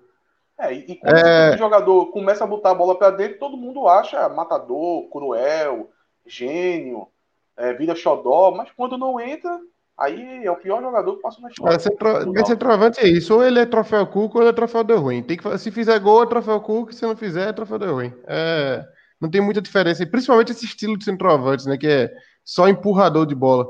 [0.60, 1.54] É, e, quando é...
[1.54, 5.90] o jogador começa a botar a bola para dentro, todo mundo acha matador, cruel,
[6.26, 7.08] gênio,
[7.56, 9.60] é, vira xodó, mas quando não entra,
[10.00, 11.76] Aí é o pior jogador que passou na história.
[11.76, 12.46] Esse centro...
[12.46, 13.34] centroavante é isso.
[13.34, 15.24] Ou ele é troféu Cuca ou ele é troféu de ruim.
[15.24, 15.58] Tem que...
[15.58, 16.94] Se fizer gol, é troféu Cuca.
[16.94, 18.14] Se não fizer, é troféu de ruim.
[18.28, 18.86] É...
[19.20, 20.04] Não tem muita diferença.
[20.04, 21.78] E principalmente esse estilo de centroavante, né?
[21.78, 22.12] Que é
[22.46, 23.66] só empurrador de bola.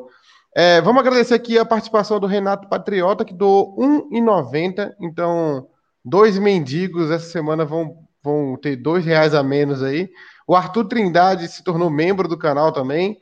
[0.54, 4.94] É, vamos agradecer aqui a participação do Renato Patriota, que doou R$1,90.
[5.00, 5.68] Então,
[6.04, 10.10] dois mendigos essa semana vão, vão ter dois reais a menos aí.
[10.48, 13.18] O Arthur Trindade se tornou membro do canal também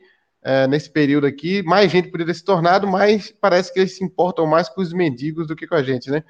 [0.46, 1.60] é, nesse período aqui.
[1.64, 5.48] Mais gente poderia se tornado, mas parece que eles se importam mais com os mendigos
[5.48, 6.22] do que com a gente, né?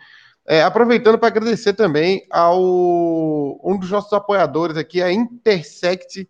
[0.46, 2.58] É, aproveitando para agradecer também ao
[3.62, 6.26] um dos nossos apoiadores aqui, a Intersect,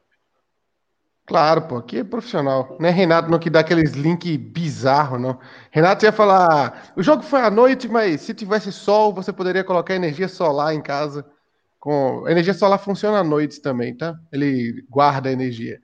[1.25, 2.77] Claro, pô, aqui é profissional.
[2.79, 5.37] Não é Renato não que dá aqueles links bizarros, não.
[5.69, 9.95] Renato ia falar: o jogo foi à noite, mas se tivesse sol, você poderia colocar
[9.95, 11.25] energia solar em casa.
[11.77, 12.25] Com...
[12.25, 14.15] A energia solar funciona à noite também, tá?
[14.31, 15.81] Ele guarda a energia.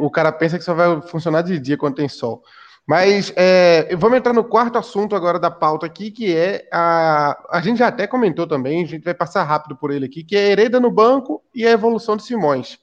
[0.00, 2.42] O cara pensa que só vai funcionar de dia quando tem sol.
[2.88, 7.38] Mas é, vamos entrar no quarto assunto agora da pauta aqui, que é a.
[7.50, 10.34] A gente já até comentou também, a gente vai passar rápido por ele aqui, que
[10.34, 12.78] é Hereda no banco e a evolução de Simões.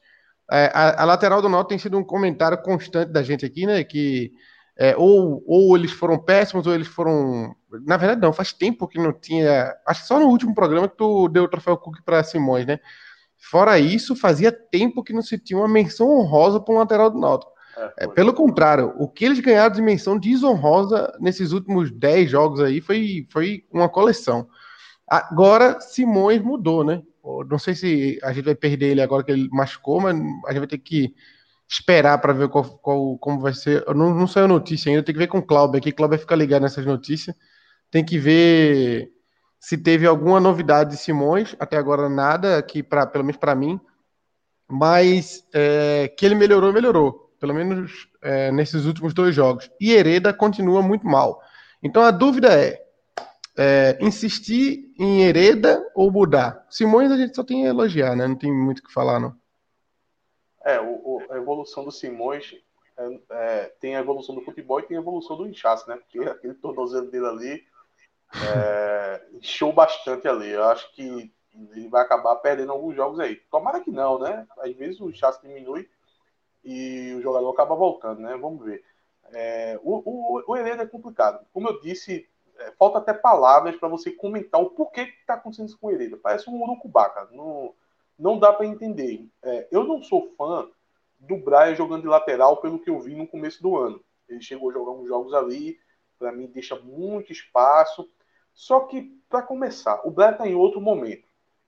[0.51, 3.83] É, a, a, lateral do Náutico tem sido um comentário constante da gente aqui, né?
[3.83, 4.31] Que
[4.77, 7.55] é, ou, ou eles foram péssimos, ou eles foram.
[7.83, 9.73] Na verdade, não, faz tempo que não tinha.
[9.87, 12.79] Acho que só no último programa que tu deu o troféu Cook para Simões, né?
[13.39, 17.19] Fora isso, fazia tempo que não se tinha uma menção honrosa para um lateral do
[17.19, 17.54] Náutico.
[17.77, 22.61] É, é, pelo contrário, o que eles ganharam de menção desonrosa nesses últimos 10 jogos
[22.61, 24.47] aí foi, foi uma coleção.
[25.07, 27.03] Agora, Simões mudou, né?
[27.49, 30.59] Não sei se a gente vai perder ele agora que ele machucou, mas a gente
[30.59, 31.13] vai ter que
[31.67, 33.83] esperar para ver qual, qual, como vai ser.
[33.87, 35.91] Não, não saiu notícia ainda, tem que ver com o Cláudio aqui.
[35.91, 37.35] Cláudio vai ficar ligado nessas notícias.
[37.89, 39.11] Tem que ver
[39.59, 41.55] se teve alguma novidade de Simões.
[41.59, 43.79] Até agora nada, aqui pra, pelo menos para mim.
[44.67, 47.24] Mas é, que ele melhorou, melhorou.
[47.45, 49.69] Pelo menos é, nesses últimos dois jogos.
[49.79, 51.39] E Hereda continua muito mal.
[51.83, 52.83] Então a dúvida é:
[53.55, 56.65] é, insistir em Hereda ou mudar?
[56.71, 58.27] Simões a gente só tem a elogiar, né?
[58.27, 59.35] Não tem muito o que falar, não.
[60.63, 62.55] É, o, o, a evolução do Simões
[62.97, 65.97] é, é, tem a evolução do futebol e tem a evolução do inchaço, né?
[65.97, 67.63] Porque aquele tornozelo dele ali
[68.55, 70.49] é, encheu bastante ali.
[70.49, 71.31] Eu acho que
[71.75, 73.35] ele vai acabar perdendo alguns jogos aí.
[73.51, 74.47] Tomara que não, né?
[74.57, 75.87] Às vezes o inchaço diminui
[76.65, 78.35] e o jogador acaba voltando, né?
[78.35, 78.83] Vamos ver.
[79.31, 81.45] É, o, o, o é complicado.
[81.53, 85.67] Como eu disse é, falta até palavras para você comentar o porquê que está acontecendo
[85.67, 86.17] isso com o Hereda.
[86.17, 87.27] Parece um urucubaca.
[87.31, 87.73] Não,
[88.17, 89.27] não dá para entender.
[89.43, 90.67] É, eu não sou fã
[91.19, 94.03] do Brian jogando de lateral pelo que eu vi no começo do ano.
[94.27, 95.79] Ele chegou a jogar uns jogos ali,
[96.17, 98.09] para mim deixa muito espaço.
[98.53, 101.27] Só que, para começar, o Brian está em outro momento.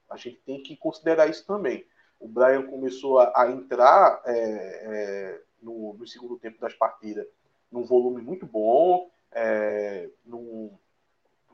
[0.10, 1.86] A gente tem que considerar isso também.
[2.20, 7.28] O Brian começou a, a entrar é, é, no, no, segundo tempo das partidas
[7.72, 10.72] num volume muito bom, é, num,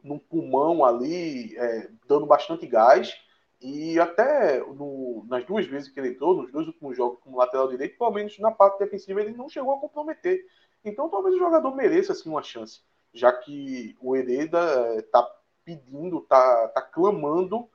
[0.04, 3.14] num, pulmão ali, é, dando bastante gás.
[3.60, 7.70] E até no, nas duas vezes que ele entrou, nos dois últimos jogos como lateral
[7.70, 10.46] direito, pelo menos na parte defensiva, ele não chegou a comprometer.
[10.84, 12.82] Então talvez o jogador mereça assim, uma chance,
[13.14, 15.26] já que o Hereda está
[15.64, 17.70] pedindo, está tá clamando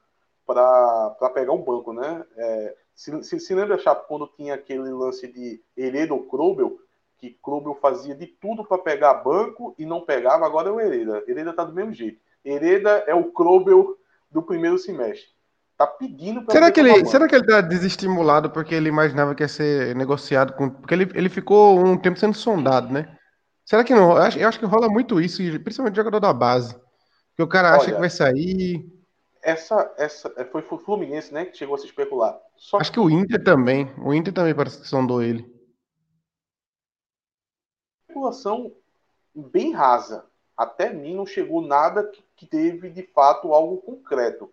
[0.49, 1.93] para pegar um banco.
[1.93, 2.25] Né?
[2.37, 6.79] É, se, se, se lembra, Chapo, quando tinha aquele lance de Hereda ou Krobel,
[7.19, 11.23] que Klubel fazia de tudo para pegar banco e não pegava, agora é o Hereda.
[11.27, 12.19] Hereda tá do mesmo jeito.
[12.45, 13.97] Hereda é o Klubel
[14.31, 15.29] do primeiro semestre.
[15.77, 17.05] Tá pedindo para será que ele.
[17.07, 20.71] Será que ele tá desestimulado porque ele imaginava que ia ser negociado com.
[20.71, 23.17] Porque ele, ele ficou um tempo sendo sondado, né?
[23.65, 24.11] Será que não?
[24.11, 26.75] Eu acho, eu acho que rola muito isso, principalmente jogador da base.
[27.37, 28.98] Que o cara Olha, acha que vai sair.
[29.49, 31.47] Essa, essa é, foi o Fluminense, né?
[31.47, 32.39] Que chegou a se especular.
[32.57, 32.95] Só acho que...
[32.95, 33.87] que o Inter também.
[33.99, 35.59] O Inter também parece que sondou ele
[38.19, 38.75] especulação
[39.35, 40.27] bem rasa.
[40.57, 44.51] Até mim não chegou nada que, que teve de fato algo concreto.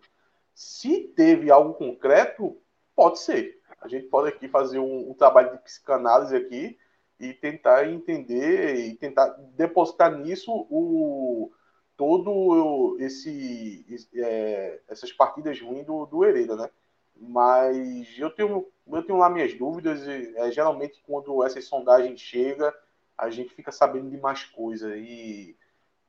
[0.54, 2.56] Se teve algo concreto,
[2.94, 3.60] pode ser.
[3.80, 6.78] A gente pode aqui fazer um, um trabalho de psicanálise aqui
[7.18, 11.50] e tentar entender e tentar depositar nisso o,
[11.96, 13.84] todo esse
[14.14, 16.70] é, essas partidas ruins do, do Hereda, né?
[17.18, 20.06] Mas eu tenho, eu tenho lá minhas dúvidas.
[20.06, 22.72] E, é, geralmente, quando essas sondagens chegam,
[23.16, 24.96] a gente fica sabendo de mais coisa.
[24.96, 25.56] E,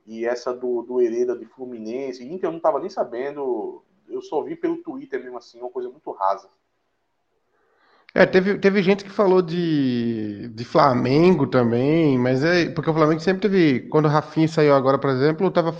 [0.05, 3.83] e essa do, do Hereda de Fluminense, Inter eu não estava nem sabendo.
[4.07, 6.49] Eu só vi pelo Twitter mesmo assim, uma coisa muito rasa.
[8.17, 13.19] É, teve, teve gente que falou de, de Flamengo também, mas é porque o Flamengo
[13.19, 13.81] sempre teve.
[13.89, 15.71] Quando o Rafinha saiu agora, por exemplo, tava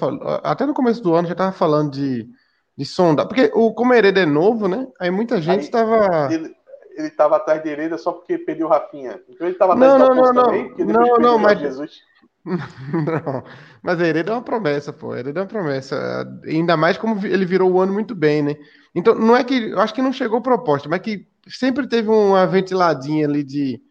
[0.43, 2.29] até no começo do ano já tava falando de,
[2.77, 3.27] de sonda.
[3.27, 4.85] Porque o como Hereda é novo, né?
[4.99, 6.31] Aí muita gente Aí, tava.
[6.31, 6.55] Ele,
[6.95, 9.19] ele tava atrás de Hereda só porque perdeu o Rafinha.
[9.27, 11.57] Então ele tava atrás não, não, não, também, porque não, não, mas...
[11.57, 12.01] Jesus.
[12.45, 13.43] não,
[13.81, 15.15] mas Hereda é uma promessa, pô.
[15.15, 16.23] Hereda é uma promessa.
[16.45, 18.57] Ainda mais como ele virou o ano muito bem, né?
[18.93, 19.71] Então, não é que.
[19.71, 23.81] Eu acho que não chegou proposta, mas que sempre teve uma ventiladinha ali de.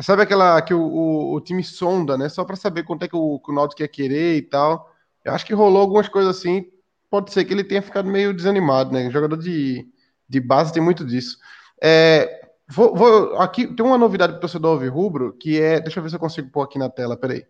[0.00, 2.28] Sabe aquela que o, o, o time sonda, né?
[2.28, 4.92] Só para saber quanto é que o, que o Náutico quer querer e tal.
[5.24, 6.66] Eu acho que rolou algumas coisas assim.
[7.08, 9.10] Pode ser que ele tenha ficado meio desanimado, né?
[9.10, 9.86] Jogador de,
[10.28, 11.38] de base tem muito disso.
[11.80, 15.80] É, vou, vou, aqui tem uma novidade para o torcedor rubro que é.
[15.80, 17.46] Deixa eu ver se eu consigo pôr aqui na tela, peraí.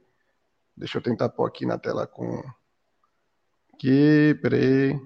[0.76, 2.42] Deixa eu tentar pôr aqui na tela com.
[3.72, 5.00] Aqui, peraí.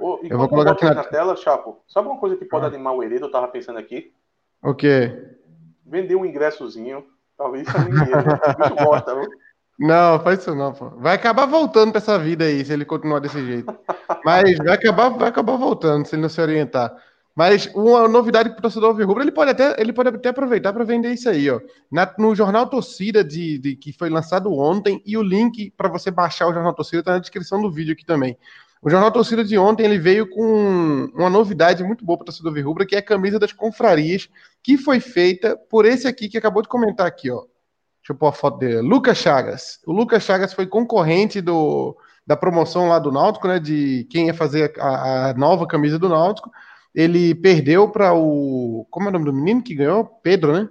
[0.00, 0.94] Oh, eu vou colocar aqui na...
[0.94, 1.04] na...
[1.04, 1.78] tela, Chapo.
[1.88, 2.68] Sabe uma coisa que pode ah.
[2.68, 3.26] animar o Heredo?
[3.26, 4.12] Eu tava pensando aqui.
[4.62, 5.36] O quê?
[5.84, 7.04] Vender um ingressozinho.
[7.36, 7.96] Talvez isso ele.
[7.96, 9.28] Isso gosta, viu?
[9.78, 10.90] Não, faz isso não, pô.
[10.96, 13.72] Vai acabar voltando pra essa vida aí, se ele continuar desse jeito.
[14.24, 16.92] Mas vai acabar, vai acabar voltando, se ele não se orientar.
[17.32, 20.82] Mas uma novidade para o torcedor Rubro, ele pode até, ele pode até aproveitar para
[20.82, 21.60] vender isso aí, ó.
[21.88, 26.10] Na, no jornal Torcida de, de, que foi lançado ontem e o link para você
[26.10, 28.36] baixar o jornal Torcida está na descrição do vídeo aqui também.
[28.82, 32.52] O Jornal Torcida de ontem ele veio com uma novidade muito boa para o torcedor
[32.52, 34.28] Virrubra, que é a camisa das confrarias,
[34.62, 37.42] que foi feita por esse aqui que acabou de comentar aqui, ó.
[38.08, 38.80] Deixa eu pôr a foto dele.
[38.80, 39.80] Lucas Chagas.
[39.84, 43.58] O Lucas Chagas foi concorrente do, da promoção lá do Náutico, né?
[43.58, 46.50] De quem ia fazer a, a nova camisa do Náutico.
[46.94, 48.86] Ele perdeu para o.
[48.90, 50.04] Como é o nome do menino que ganhou?
[50.22, 50.68] Pedro, né?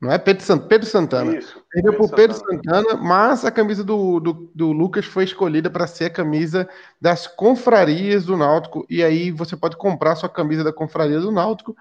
[0.00, 0.66] Não é Pedro, Sant...
[0.66, 1.36] Pedro Santana.
[1.36, 2.82] Isso, Perdeu por Pedro Santana.
[2.82, 6.66] Santana, mas a camisa do, do, do Lucas foi escolhida para ser a camisa
[6.98, 8.86] das confrarias do Náutico.
[8.88, 11.76] E aí você pode comprar sua camisa da confraria do Náutico,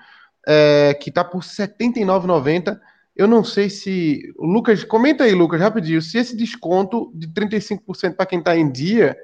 [0.45, 2.77] é, que está por R$ 79,90.
[3.15, 4.33] Eu não sei se.
[4.37, 6.01] Lucas, comenta aí, Lucas, rapidinho.
[6.01, 9.17] Se esse desconto de 35% para quem está em dia.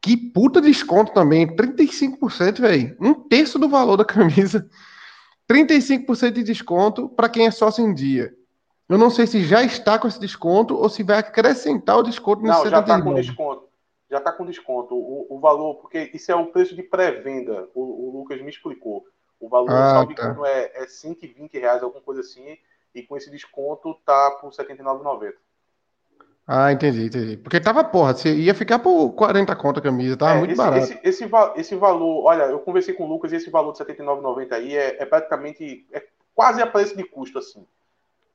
[0.00, 1.46] Que puta desconto também.
[1.46, 2.96] 35%, velho.
[3.00, 4.68] Um terço do valor da camisa.
[5.50, 8.34] 35% de desconto para quem é sócio em dia.
[8.88, 12.42] Eu não sei se já está com esse desconto ou se vai acrescentar o desconto
[12.42, 13.68] nesse Não, já está com desconto.
[14.10, 14.94] Já está com desconto.
[14.94, 17.68] O, o, valor, porque isso é o preço de pré-venda.
[17.74, 19.04] O, o, Lucas me explicou.
[19.38, 20.34] O valor, ah, salve tá.
[20.46, 22.56] é, é 120 reais, alguma coisa assim.
[22.94, 25.34] E com esse desconto tá por R$ 79,90.
[26.50, 27.36] Ah, entendi, entendi.
[27.36, 30.56] Porque tava, porra, você ia ficar por 40 conto a camisa, tava é, muito esse,
[30.56, 30.82] barato.
[30.82, 34.52] Esse, esse, esse, valor, olha, eu conversei com o Lucas e esse valor de 79,90
[34.52, 36.02] aí é, é, praticamente, é
[36.34, 37.66] quase a preço de custo, assim.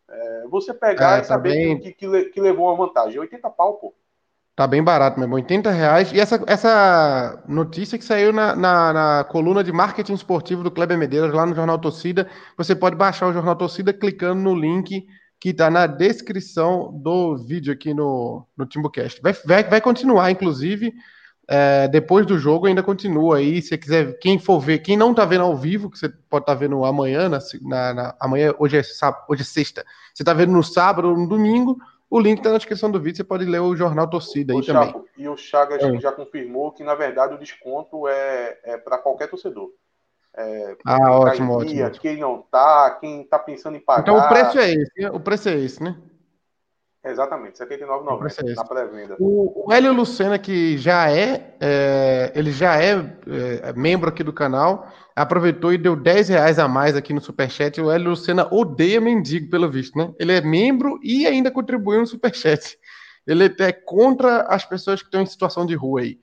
[0.08, 1.80] É, você pegar é, e tá saber bem...
[1.80, 3.20] que, que, que, levou uma vantagem.
[3.20, 3.96] 80 pau, pô.
[4.56, 6.14] Tá bem barato mesmo, 80 reais.
[6.14, 11.00] E essa, essa notícia que saiu na, na, na, coluna de marketing esportivo do Kleber
[11.00, 15.04] Medeiros, lá no Jornal Torcida, você pode baixar o Jornal Torcida clicando no link
[15.44, 19.22] que está na descrição do vídeo aqui no, no Timbucast.
[19.22, 20.94] Vai, vai, vai continuar, inclusive,
[21.50, 23.62] é, depois do jogo ainda continua aí.
[23.62, 26.54] Se quiser, quem for ver, quem não está vendo ao vivo, que você pode estar
[26.54, 29.84] tá vendo amanhã, na, na, na, amanhã, hoje é, sábado, hoje é sexta,
[30.14, 31.78] você está vendo no sábado ou no domingo,
[32.10, 34.66] o link está na descrição do vídeo, você pode ler o jornal Torcida aí o
[34.66, 34.88] também.
[34.88, 36.00] Chaco, e o Chagas é.
[36.00, 39.72] já confirmou que, na verdade, o desconto é, é para qualquer torcedor.
[40.36, 44.02] É, ah, ótimo, ótimo, Quem não tá, quem está pensando em pagar.
[44.02, 45.12] Então o preço é esse, né?
[45.12, 45.96] o preço é esse, né?
[47.06, 49.16] Exatamente, R$ 79,90 é na pré-venda.
[49.20, 52.94] O, o Hélio Lucena, que já é, é ele já é,
[53.62, 57.80] é, membro aqui do canal, aproveitou e deu 10 reais a mais aqui no Superchat.
[57.82, 60.14] O Hélio Lucena odeia mendigo, pelo visto, né?
[60.18, 62.78] Ele é membro e ainda contribuiu no Superchat.
[63.28, 66.20] Ele é contra as pessoas que estão em situação de rua aí.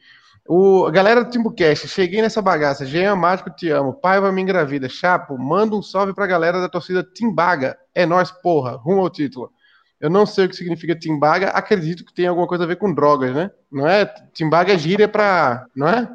[0.52, 2.84] O, galera do Timbucast, cheguei nessa bagaça.
[2.84, 3.94] Jean Mágico, te amo.
[3.94, 4.88] Pai vai me engravida.
[4.88, 7.78] Chapo, manda um salve pra galera da torcida Timbaga.
[7.94, 8.72] É nós, porra.
[8.72, 9.52] Rumo ao título.
[10.00, 11.50] Eu não sei o que significa Timbaga.
[11.50, 13.52] Acredito que tem alguma coisa a ver com drogas, né?
[13.70, 14.04] Não é?
[14.32, 15.66] Timbaga é gíria pra.
[15.72, 16.10] Não é?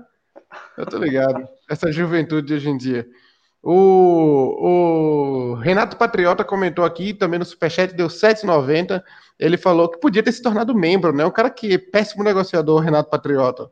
[0.77, 1.47] Eu tô ligado.
[1.69, 3.07] Essa juventude de hoje em dia.
[3.63, 9.01] O, o Renato Patriota comentou aqui, também no Superchat, deu 7,90.
[9.39, 11.25] Ele falou que podia ter se tornado membro, né?
[11.25, 13.71] Um cara que é péssimo negociador, Renato Patriota.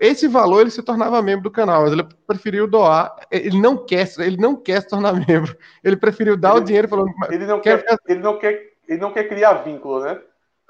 [0.00, 3.14] Esse valor ele se tornava membro do canal, mas ele preferiu doar.
[3.30, 5.56] Ele não quer, ele não quer se tornar membro.
[5.84, 7.12] Ele preferiu dar ele, o dinheiro falando.
[7.30, 10.20] Ele não quer, ele não quer, ele não quer criar vínculo, né?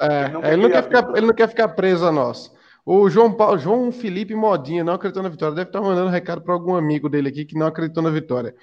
[0.00, 2.52] É, ele, não ele, não quer ficar, ele não quer ficar preso a nós.
[2.84, 5.54] O João, Paulo, João Felipe Modinha não acreditou na vitória.
[5.54, 8.54] Deve estar mandando um recado para algum amigo dele aqui que não acreditou na vitória.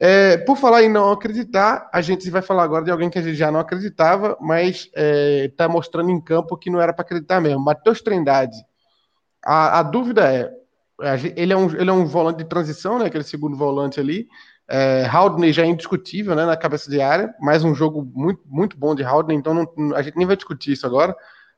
[0.00, 3.22] É, por falar em não acreditar, a gente vai falar agora de alguém que a
[3.22, 7.02] gente já não acreditava, mas está é, tá mostrando em campo que não era para
[7.04, 7.60] acreditar mesmo.
[7.60, 8.56] Matheus Trindade.
[9.44, 10.52] A, a dúvida é,
[11.36, 14.28] ele é, um, ele é um volante de transição, né, aquele segundo volante ali.
[14.68, 18.76] É, Haldney já é indiscutível né, na cabeça de área, mais um jogo muito, muito
[18.76, 21.14] bom de Haldney, então não, a gente nem vai discutir isso agora.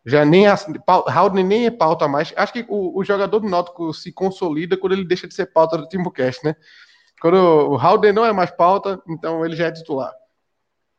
[0.06, 2.32] Já nem Haldney nem é pauta mais.
[2.36, 5.78] Acho que o, o jogador do Náutico se consolida quando ele deixa de ser pauta
[5.78, 6.54] do Timbucast, né?
[7.20, 10.12] Quando o Haldner não é mais pauta, então ele já é titular.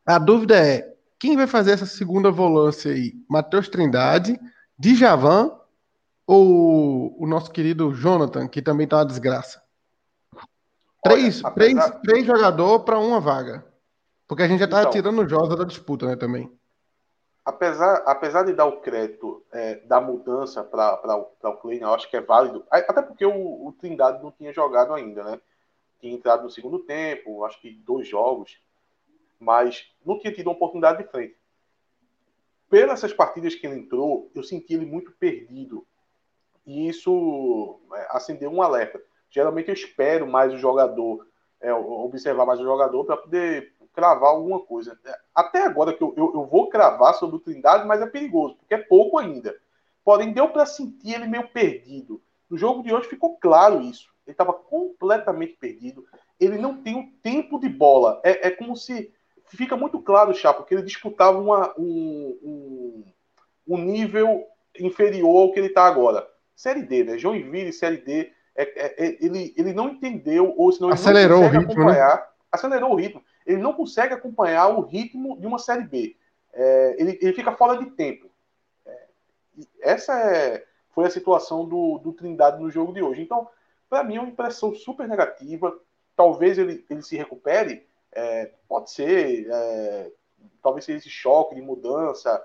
[0.04, 3.12] A dúvida é: quem vai fazer essa segunda volância aí?
[3.30, 4.36] Matheus Trindade,
[4.76, 5.52] Djavan
[6.26, 9.62] ou o nosso querido Jonathan, que também tá uma desgraça?
[11.02, 11.90] Três, Olha, apesar...
[11.90, 13.64] três, três jogadores para uma vaga.
[14.26, 16.50] Porque a gente já tá então, tirando o Josa da disputa, né, também.
[17.44, 22.16] Apesar, apesar de dar o crédito é, da mudança para o Klein, eu acho que
[22.16, 22.64] é válido.
[22.68, 25.40] Até porque o, o Trindade não tinha jogado ainda, né?
[26.00, 28.60] tinha entrado no segundo tempo, acho que dois jogos,
[29.38, 31.36] mas não tinha tido uma oportunidade de frente.
[32.68, 35.86] Pelas essas partidas que ele entrou, eu senti ele muito perdido.
[36.66, 39.00] E isso é, acendeu um alerta.
[39.30, 41.26] Geralmente eu espero mais o jogador,
[41.60, 44.98] é, observar mais o jogador para poder cravar alguma coisa.
[45.34, 48.74] Até agora que eu, eu, eu, vou cravar sobre o Trindade, mas é perigoso, porque
[48.74, 49.56] é pouco ainda.
[50.04, 52.22] Porém, deu para sentir ele meio perdido.
[52.48, 54.08] No jogo de hoje ficou claro isso.
[54.26, 56.04] Ele estava completamente perdido.
[56.38, 58.20] Ele não tem o tempo de bola.
[58.24, 59.12] É, é como se.
[59.48, 63.04] Fica muito claro, Chapo, que ele disputava uma, um, um,
[63.68, 64.44] um nível
[64.78, 66.26] inferior ao que ele está agora.
[66.56, 67.18] Série D, né?
[67.18, 68.32] Joinville, Série D.
[68.56, 71.84] É, é, é, ele, ele não entendeu, ou senão ele acelerou não consegue o ritmo,
[71.84, 71.90] né?
[71.90, 72.16] acompanhar.
[72.16, 72.26] Né?
[72.50, 73.24] Acelerou o ritmo.
[73.44, 76.16] Ele não consegue acompanhar o ritmo de uma Série B.
[76.54, 78.30] É, ele, ele fica fora de tempo.
[78.86, 79.06] É,
[79.82, 83.20] essa é, foi a situação do, do Trindade no jogo de hoje.
[83.20, 83.46] Então,
[83.90, 85.78] para mim é uma impressão super negativa.
[86.16, 87.86] Talvez ele, ele se recupere,
[88.66, 89.46] pode ser,
[90.62, 92.42] talvez seja esse choque de mudança,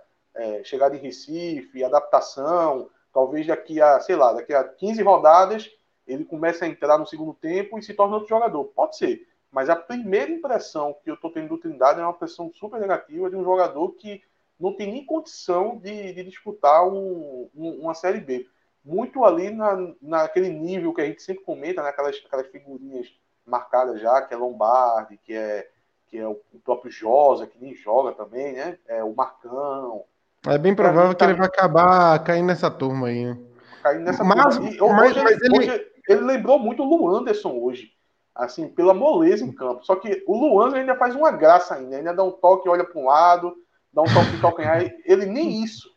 [0.65, 5.69] chegada em Recife, adaptação, talvez daqui a, sei lá, daqui a 15 rodadas
[6.07, 8.65] ele comece a entrar no segundo tempo e se torne outro jogador.
[8.65, 9.27] Pode ser.
[9.51, 13.29] Mas a primeira impressão que eu estou tendo do Trindade é uma impressão super negativa
[13.29, 14.21] de um jogador que
[14.59, 18.47] não tem nem condição de, de disputar um, um, uma Série B
[18.83, 21.89] muito ali na, naquele nível que a gente sempre comenta, né?
[21.89, 23.13] aquelas, aquelas figurinhas
[23.45, 25.69] marcadas já, que é Lombardi, que é,
[26.07, 28.77] que é o próprio Josa, que nem joga também, né?
[28.87, 30.03] É o Marcão.
[30.47, 33.25] É bem provável que ele vai acabar caindo nessa turma aí.
[33.25, 33.37] Né?
[33.83, 34.69] Caindo nessa mas, turma.
[34.71, 35.57] E, mas, hoje, mas ele...
[35.59, 37.89] Hoje, ele lembrou muito o Luanderson hoje.
[38.33, 39.85] Assim, pela moleza em campo.
[39.85, 41.97] Só que o Luan ainda faz uma graça ainda.
[41.97, 43.53] Ainda dá um toque, olha para um lado,
[43.93, 44.89] dá um toque de calcanhar.
[45.05, 45.91] Ele nem isso.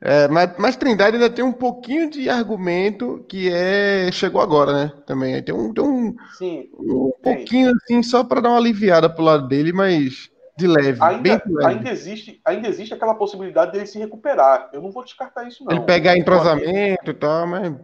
[0.00, 4.92] É, mas, mas Trindade ainda tem um pouquinho de argumento que é chegou agora, né?
[5.06, 9.24] Também tem um, tem um, Sim, um pouquinho assim só para dar uma aliviada pro
[9.24, 11.74] lado dele, mas de leve, ainda, bem leve.
[11.74, 14.70] Ainda existe, ainda existe aquela possibilidade dele se recuperar.
[14.72, 15.72] Eu não vou descartar isso não.
[15.72, 17.74] Ele pegar entrosamento e tal, mas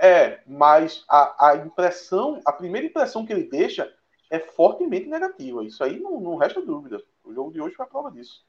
[0.00, 3.86] é, mas a, a impressão, a primeira impressão que ele deixa
[4.30, 5.62] é fortemente negativa.
[5.62, 7.02] Isso aí não, não resta dúvida.
[7.22, 8.42] O jogo de hoje foi a prova disso.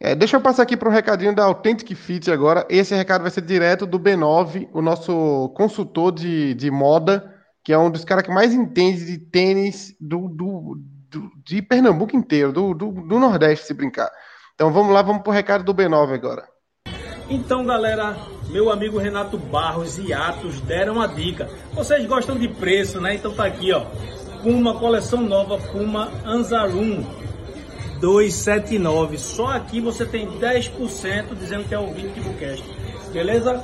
[0.00, 2.66] É, deixa eu passar aqui para o recadinho da Authentic Fit agora.
[2.68, 7.78] Esse recado vai ser direto do B9, o nosso consultor de, de moda, que é
[7.78, 12.72] um dos caras que mais entende de tênis do, do, do de Pernambuco inteiro, do,
[12.72, 14.10] do, do, Nordeste, se brincar.
[14.54, 16.48] Então vamos lá, vamos para o recado do B9 agora.
[17.28, 18.16] Então, galera,
[18.48, 21.48] meu amigo Renato Barros e Atos deram a dica.
[21.72, 23.14] Vocês gostam de preço, né?
[23.14, 23.84] Então tá aqui, ó.
[24.42, 27.04] Puma, coleção nova Puma Anzarum
[28.00, 29.18] 279.
[29.18, 32.64] Só aqui você tem 10% dizendo que é ouvinte do Bookcast.
[33.12, 33.62] Beleza?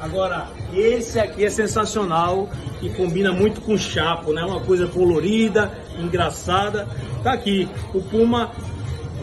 [0.00, 2.50] Agora, esse aqui é sensacional
[2.82, 4.42] e combina muito com chapo, né?
[4.42, 6.86] Uma coisa colorida, engraçada.
[7.22, 8.50] Tá aqui, o Puma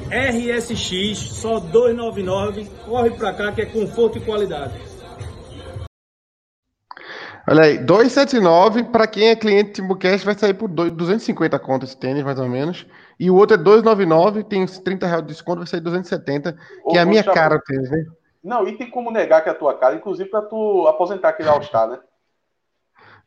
[0.10, 2.66] RSX, só 299.
[2.86, 4.74] Corre pra cá que é conforto e qualidade.
[7.48, 12.24] Olha aí, 279 para quem é cliente Timbucast vai sair por 250 contas esse tênis,
[12.24, 12.86] mais ou menos.
[13.20, 16.56] E o outro é 299, tem 30 reais de desconto, vai sair 270,
[16.92, 18.06] que é a minha cara o tênis, né?
[18.44, 21.50] Não, e tem como negar que é a tua cara, inclusive para tu aposentar aquele
[21.50, 22.00] All-Star, né?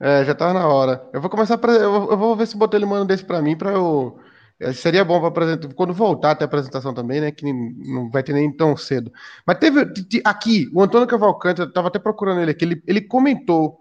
[0.03, 1.09] É, já tá na hora.
[1.13, 3.71] Eu vou começar a eu vou ver se botar ele mano desse para mim para
[3.71, 4.19] eu
[4.59, 7.31] é, Seria bom para apresentar, quando voltar até a apresentação também, né?
[7.31, 9.13] Que não vai ter nem tão cedo.
[9.47, 9.81] Mas teve
[10.25, 13.81] aqui, o Antônio Cavalcante, eu tava até procurando ele aqui, ele, ele comentou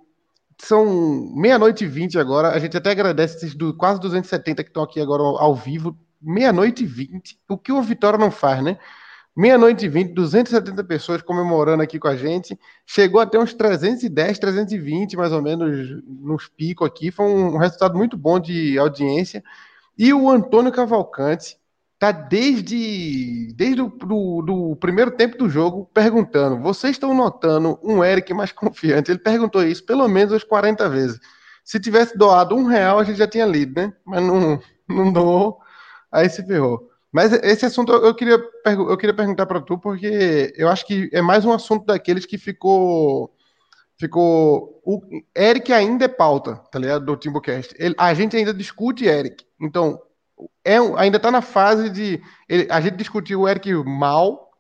[0.60, 2.50] são meia-noite e vinte agora.
[2.50, 5.98] A gente até agradece esses do, quase 270 que estão aqui agora ao vivo.
[6.22, 7.40] Meia-noite e vinte.
[7.50, 8.78] O que o Vitória não faz, né?
[9.42, 12.56] Meia-noite e 20, 270 pessoas comemorando aqui com a gente.
[12.86, 17.10] Chegou até uns 310, 320, mais ou menos, nos picos aqui.
[17.10, 19.44] Foi um resultado muito bom de audiência.
[19.98, 21.58] E o Antônio Cavalcante
[21.98, 28.04] tá desde, desde o do, do primeiro tempo do jogo perguntando: vocês estão notando um
[28.04, 29.10] Eric mais confiante?
[29.10, 31.20] Ele perguntou isso pelo menos umas 40 vezes.
[31.66, 33.92] Se tivesse doado um real, a gente já tinha lido, né?
[34.06, 35.58] Mas não, não doou,
[36.12, 36.91] aí se ferrou.
[37.12, 41.22] Mas esse assunto eu queria, eu queria perguntar para tu, porque eu acho que é
[41.22, 43.36] mais um assunto daqueles que ficou.
[44.00, 44.82] Ficou.
[44.84, 45.02] O
[45.36, 47.06] Eric ainda é pauta, tá ligado?
[47.06, 47.76] Do Timbucast.
[47.78, 49.46] Ele, a gente ainda discute Eric.
[49.60, 50.02] Então,
[50.64, 52.22] é, ainda tá na fase de.
[52.48, 54.52] Ele, a gente discutiu o Eric mal,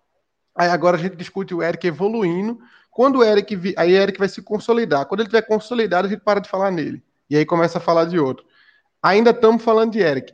[0.54, 2.60] aí agora a gente discute o Eric evoluindo.
[2.92, 3.74] Quando o Eric.
[3.78, 5.06] Aí o Eric vai se consolidar.
[5.06, 7.02] Quando ele tiver consolidado, a gente para de falar nele.
[7.30, 8.46] E aí começa a falar de outro.
[9.02, 10.34] Ainda estamos falando de Eric.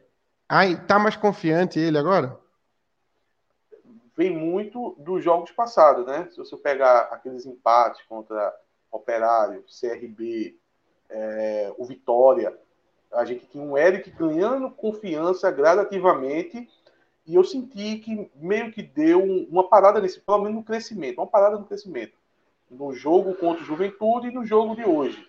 [0.50, 2.40] Aí, tá mais confiante ele agora?
[4.16, 6.28] Vem muito dos jogos passados, né?
[6.32, 8.56] Se você pegar aqueles empates contra
[8.92, 10.58] Operário, CRB,
[11.10, 12.58] é, o Vitória,
[13.12, 16.68] a gente tinha um Eric ganhando confiança gradativamente
[17.26, 21.28] e eu senti que meio que deu uma parada nesse, pelo menos no crescimento, uma
[21.28, 22.14] parada no crescimento.
[22.70, 25.28] No jogo contra o Juventude e no jogo de hoje.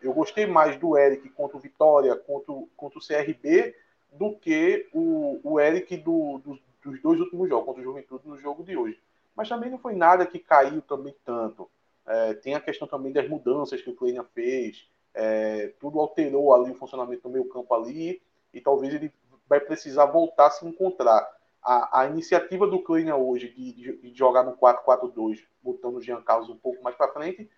[0.00, 3.74] Eu gostei mais do Eric contra o Vitória, contra, contra o CRB,
[4.12, 8.38] do que o, o Eric do, do, dos dois últimos jogos, contra o Juventude no
[8.38, 9.00] jogo de hoje.
[9.34, 11.68] Mas também não foi nada que caiu também tanto.
[12.06, 14.86] É, tem a questão também das mudanças que o Kleina fez.
[15.14, 18.20] É, tudo alterou ali o funcionamento do meio campo ali
[18.52, 19.12] e talvez ele
[19.48, 21.26] vai precisar voltar a se encontrar.
[21.62, 26.20] A, a iniciativa do Kleina hoje de, de, de jogar no 4-4-2, botando o Jean
[26.20, 27.48] Carlos um pouco mais para frente,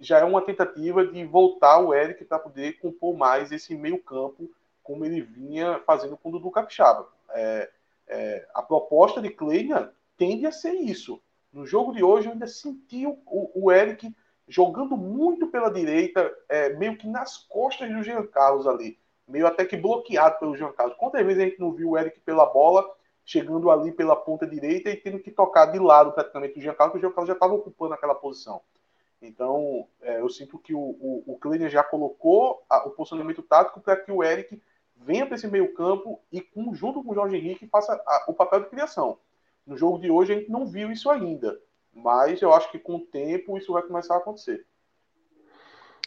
[0.00, 4.50] já é uma tentativa de voltar o Eric para poder compor mais esse meio campo
[4.82, 7.08] como ele vinha fazendo com o Dudu Capixaba.
[7.30, 7.70] É,
[8.08, 11.22] é, a proposta de Kleina tende a ser isso.
[11.52, 14.14] No jogo de hoje, eu ainda senti o, o, o Eric
[14.48, 19.64] jogando muito pela direita, é, meio que nas costas do Jean Carlos ali, meio até
[19.64, 20.96] que bloqueado pelo Jean Carlos.
[20.98, 22.88] Quantas vezes a gente não viu o Eric pela bola,
[23.24, 26.92] chegando ali pela ponta direita e tendo que tocar de lado praticamente do Jean Carlos,
[26.92, 28.60] porque o Jean Carlos já estava ocupando aquela posição.
[29.20, 33.80] Então, é, eu sinto que o, o, o Kleiner já colocou a, o posicionamento tático
[33.80, 34.60] para que o Eric
[35.04, 38.60] venha para esse meio campo e, junto com o Jorge Henrique, faça a, o papel
[38.60, 39.18] de criação.
[39.66, 41.56] No jogo de hoje a gente não viu isso ainda,
[41.94, 44.64] mas eu acho que com o tempo isso vai começar a acontecer.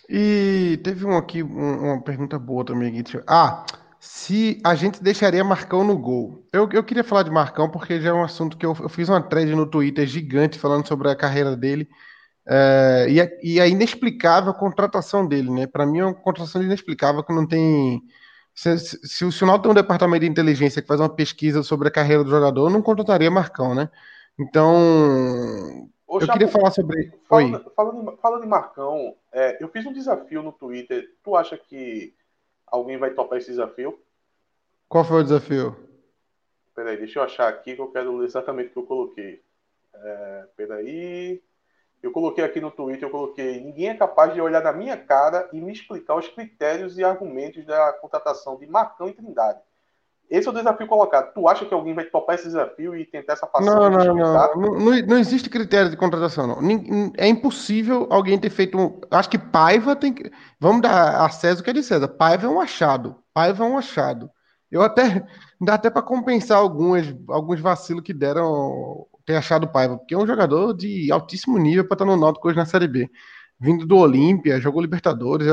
[0.10, 3.04] E teve um aqui, um, uma pergunta boa também aqui.
[3.28, 3.66] Ah,
[4.00, 6.46] se a gente deixaria Marcão no gol.
[6.54, 9.10] Eu, eu queria falar de Marcão porque já é um assunto que eu, eu fiz
[9.10, 11.90] uma thread no Twitter gigante falando sobre a carreira dele.
[12.48, 15.66] É, e, a, e a inexplicável contratação dele, né?
[15.66, 18.04] Para mim é uma contratação inexplicável que não tem
[18.56, 21.92] se, se, o Sinal tem um departamento de inteligência que faz uma pesquisa sobre a
[21.92, 23.90] carreira do jogador, não contrataria Marcão, né?
[24.40, 27.12] Então, Ô, eu Chapo, queria falar sobre.
[27.28, 31.06] Falando, falando, falando em Marcão, é, eu fiz um desafio no Twitter.
[31.22, 32.16] Tu acha que
[32.66, 34.00] alguém vai topar esse desafio?
[34.88, 35.76] Qual foi o desafio?
[36.74, 39.42] Peraí, deixa eu achar aqui que eu quero ler exatamente o que eu coloquei.
[39.94, 41.42] É, peraí.
[42.06, 45.50] Eu coloquei aqui no Twitter, eu coloquei, ninguém é capaz de olhar na minha cara
[45.52, 49.58] e me explicar os critérios e argumentos da contratação de Marcão e Trindade.
[50.30, 51.34] Esse é o desafio colocado.
[51.34, 53.74] Tu acha que alguém vai topar esse desafio e tentar essa passagem?
[53.74, 55.18] Não, não, não, não, não.
[55.18, 56.60] existe critério de contratação, não.
[57.18, 59.02] É impossível alguém ter feito um.
[59.10, 60.32] Acho que Paiva tem que.
[60.60, 62.08] Vamos dar a César o que é de César.
[62.08, 63.16] Paiva é um achado.
[63.34, 64.30] Paiva é um achado.
[64.72, 65.26] Eu até.
[65.60, 70.28] Dá até para compensar alguns, alguns vacilos que deram ter achado Paiva, porque é um
[70.28, 73.10] jogador de altíssimo nível para estar no Náutico hoje na Série B.
[73.60, 75.48] Vindo do Olímpia, jogou Libertadores,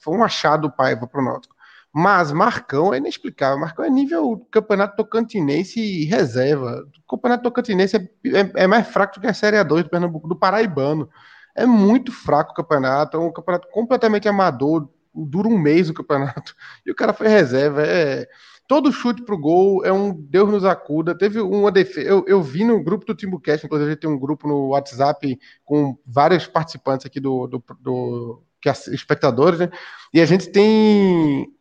[0.00, 1.54] foi um achado Paiva para o Náutico.
[1.94, 3.58] Mas Marcão é inexplicável.
[3.58, 6.86] Marcão é nível Campeonato Tocantinense e reserva.
[7.06, 10.26] O Campeonato Tocantinense é, é, é, mais fraco do que a Série A2 do Pernambuco,
[10.26, 11.08] do Paraibano.
[11.54, 16.54] É muito fraco o campeonato, é um campeonato completamente amador, dura um mês o campeonato.
[16.86, 17.82] E o cara foi reserva.
[17.82, 18.26] É,
[18.72, 21.14] Todo chute pro gol é um Deus nos acuda.
[21.14, 22.08] Teve uma defesa.
[22.08, 25.38] Eu, eu vi no grupo do Timbucast, inclusive, a gente tem um grupo no WhatsApp
[25.62, 29.68] com vários participantes aqui do, do, do que espectadores, né?
[30.10, 31.52] E a gente tem.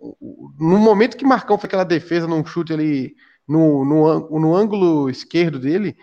[0.57, 3.13] No momento que Marcão foi aquela defesa num chute ali
[3.45, 5.97] no, no, no ângulo esquerdo dele,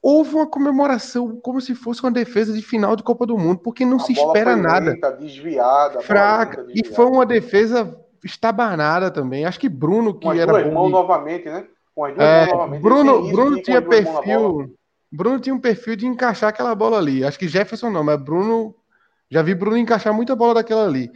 [0.00, 3.84] houve uma comemoração como se fosse uma defesa de final de Copa do Mundo, porque
[3.84, 4.96] não a se espera nada.
[5.18, 6.64] desviada, fraca.
[6.64, 6.88] Desviada.
[6.90, 7.94] E foi uma defesa
[8.24, 9.44] estabanada também.
[9.44, 10.52] Acho que Bruno, que era.
[10.52, 11.66] Duas mãos novamente, né?
[12.16, 12.82] É, novamente.
[12.82, 14.74] Bruno, Bruno tinha perfil.
[15.10, 17.24] Bruno tinha um perfil de encaixar aquela bola ali.
[17.24, 18.74] Acho que Jefferson não, mas Bruno.
[19.30, 21.10] Já vi Bruno encaixar muita bola daquela ali.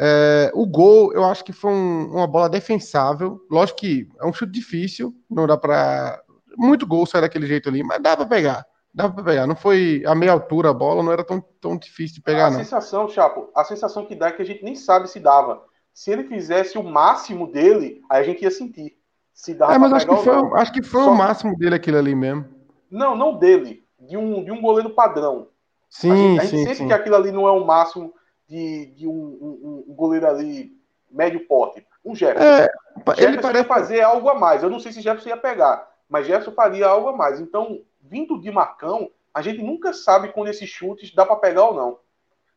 [0.00, 3.40] É, o gol, eu acho que foi um, uma bola defensável.
[3.50, 6.22] Lógico que é um chute difícil, não dá para
[6.56, 8.66] muito gol sair daquele jeito ali, mas dá para pegar.
[8.94, 9.46] Dá para pegar.
[9.46, 12.50] Não foi a meia altura a bola, não era tão, tão difícil de pegar, a
[12.50, 12.60] não.
[12.60, 15.62] A sensação, Chapo, a sensação que dá é que a gente nem sabe se dava.
[15.98, 18.96] Se ele fizesse o máximo dele, aí a gente ia sentir.
[19.34, 21.10] Se dava é, mas acho que, foi, acho que foi Só...
[21.10, 22.44] o máximo dele aquilo ali mesmo.
[22.88, 23.84] Não, não dele.
[23.98, 25.48] De um, de um goleiro padrão.
[25.90, 26.86] Sim, a gente, a gente sim, sente sim.
[26.86, 28.14] que aquilo ali não é o máximo
[28.46, 30.70] de, de um, um, um goleiro ali
[31.10, 31.84] médio porte.
[32.04, 32.46] Um Jefferson.
[32.46, 32.70] É,
[33.16, 34.62] Jefferson ele parece fazer algo a mais.
[34.62, 37.40] Eu não sei se Jefferson ia pegar, mas Jefferson faria algo a mais.
[37.40, 41.74] Então, vindo de Marcão, a gente nunca sabe quando esses chutes dá para pegar ou
[41.74, 41.98] não.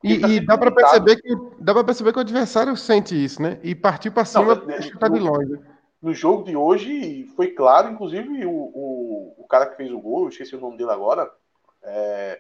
[0.04, 1.30] E, tá e dá para perceber que
[1.60, 3.60] dá para perceber que o adversário sente isso, né?
[3.62, 5.60] E partir para cima para chutar de longe.
[6.02, 10.24] No jogo de hoje foi claro, inclusive o, o, o cara que fez o gol,
[10.24, 11.30] eu esqueci o nome dele agora,
[11.84, 12.40] é,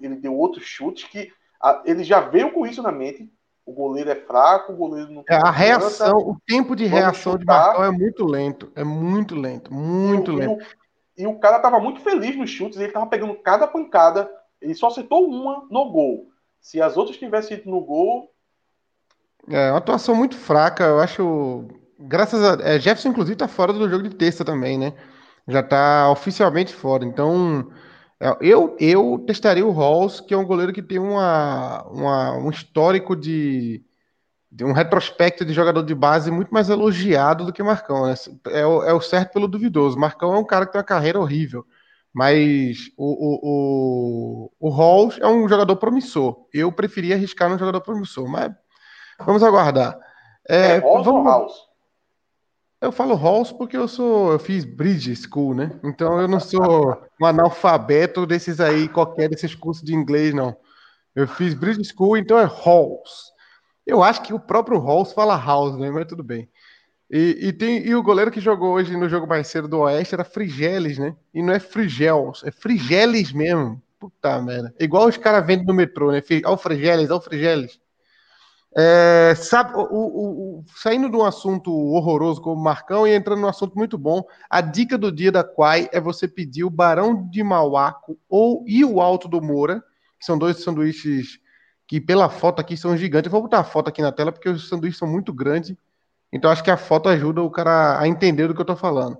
[0.00, 1.30] ele deu outros chutes que
[1.60, 3.30] a, ele já veio com isso na mente.
[3.66, 5.36] O goleiro é fraco, o goleiro não tem.
[5.36, 7.38] É, a reação, o tempo de reação chutar.
[7.38, 8.72] de Marcão é muito lento.
[8.76, 10.64] É muito lento, muito e, lento.
[11.18, 14.30] E o, e o cara tava muito feliz nos chutes, ele tava pegando cada pancada.
[14.60, 16.28] Ele só acertou uma no gol.
[16.66, 18.28] Se as outras tivessem ido no gol.
[19.48, 20.82] É, uma atuação muito fraca.
[20.82, 21.68] Eu acho.
[21.96, 22.60] Graças a.
[22.60, 24.92] É, Jefferson, inclusive, tá fora do jogo de terça também, né?
[25.46, 27.04] Já tá oficialmente fora.
[27.04, 27.70] Então.
[28.18, 32.50] É, eu, eu testaria o Halls, que é um goleiro que tem uma, uma, um
[32.50, 33.84] histórico de,
[34.50, 38.06] de um retrospecto de jogador de base muito mais elogiado do que Marcão.
[38.06, 38.14] Né?
[38.48, 39.96] É, o, é o certo pelo duvidoso.
[39.96, 41.64] Marcão é um cara que tem uma carreira horrível,
[42.16, 46.46] mas o, o, o, o Halls é um jogador promissor.
[46.50, 48.50] Eu preferia arriscar num jogador promissor, mas
[49.18, 49.98] vamos aguardar.
[50.48, 51.20] É, é Halls vamos...
[51.20, 51.54] ou House?
[52.80, 55.78] Eu falo Halls porque eu sou, eu fiz Bridge School, né?
[55.84, 60.56] Então eu não sou um analfabeto desses aí, qualquer desses cursos de inglês, não.
[61.14, 63.30] Eu fiz Bridge School, então é Halls.
[63.86, 65.90] Eu acho que o próprio Halls fala House, né?
[65.90, 66.48] Mas tudo bem.
[67.10, 70.14] E, e, tem, e o goleiro que jogou hoje no jogo mais cedo do Oeste
[70.14, 71.14] era Frigeles, né?
[71.32, 73.80] E não é Frigels, é Frigeles mesmo.
[73.98, 74.74] Puta merda.
[74.78, 76.22] Igual os caras vendem no metrô, né?
[76.44, 77.80] Ó o Frigeles, ó o Frigeles.
[78.78, 83.48] É, sabe, o, o, o, saindo de um assunto horroroso como Marcão e entrando num
[83.48, 87.42] assunto muito bom, a dica do dia da Quai é você pedir o Barão de
[87.42, 89.82] Mauaco ou e o Alto do Moura,
[90.20, 91.38] que são dois sanduíches
[91.88, 93.26] que pela foto aqui são gigantes.
[93.26, 95.74] Eu vou botar a foto aqui na tela porque os sanduíches são muito grandes.
[96.32, 99.18] Então acho que a foto ajuda o cara a entender do que eu estou falando.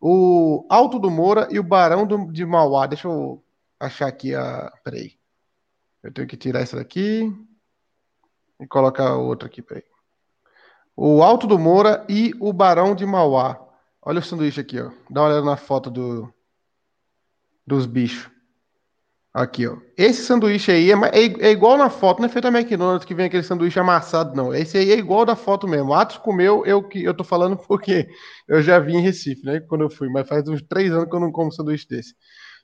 [0.00, 2.86] O Alto do Moura e o Barão do, de Mauá.
[2.86, 3.42] Deixa eu
[3.78, 4.72] achar aqui a.
[4.84, 5.18] Peraí.
[6.02, 7.32] Eu tenho que tirar essa daqui
[8.60, 9.84] e colocar outro aqui, peraí.
[10.96, 13.60] O Alto do Moura e o Barão de Mauá.
[14.02, 14.90] Olha o sanduíche aqui, ó.
[15.10, 16.32] Dá uma olhada na foto do,
[17.66, 18.30] dos bichos.
[19.38, 19.76] Aqui, ó.
[19.96, 23.14] Esse sanduíche aí é, é, é, igual na foto, não é feito a McDonald's que
[23.14, 24.52] vem aquele sanduíche amassado, não.
[24.52, 25.94] Esse aí é igual da foto mesmo.
[25.94, 28.08] Atos comeu, eu que eu tô falando porque
[28.48, 29.60] eu já vi em Recife, né?
[29.60, 32.14] Quando eu fui, mas faz uns três anos que eu não como sanduíche desse.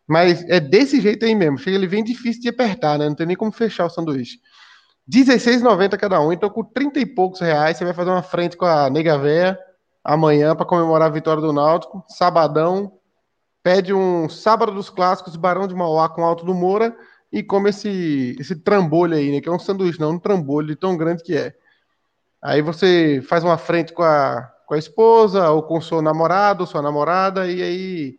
[0.04, 1.58] Mas é desse jeito aí mesmo.
[1.58, 3.08] Chega, ele vem difícil de apertar, né?
[3.08, 4.38] Não tem nem como fechar o sanduíche.
[5.08, 6.32] 16,90 cada um.
[6.32, 9.56] Então, com 30 e poucos reais, você vai fazer uma frente com a Nega Véia
[10.02, 12.04] amanhã para comemorar a vitória do Náutico.
[12.08, 12.98] Sabadão.
[13.64, 16.94] Pede um Sábado dos Clássicos, Barão de Mauá com Alto do Moura
[17.32, 19.40] e come esse, esse trambolho aí, né?
[19.40, 21.54] Que é um sanduíche, não um trambolho de tão grande que é.
[22.42, 26.66] Aí você faz uma frente com a, com a esposa ou com o seu namorado,
[26.66, 28.18] sua namorada, e aí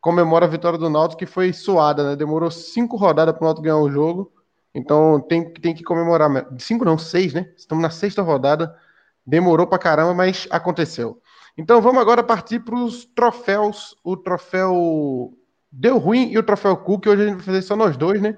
[0.00, 2.16] comemora a vitória do Náutico, que foi suada, né?
[2.16, 4.32] Demorou cinco rodadas para o Náutico ganhar o jogo.
[4.74, 6.28] Então tem, tem que comemorar.
[6.58, 7.48] Cinco não, seis, né?
[7.56, 8.76] Estamos na sexta rodada.
[9.24, 11.22] Demorou pra caramba, mas aconteceu.
[11.58, 13.96] Então vamos agora partir para os troféus.
[14.04, 15.36] O troféu
[15.72, 17.06] deu ruim e o troféu Cook.
[17.08, 18.36] Hoje a gente vai fazer só nós dois, né?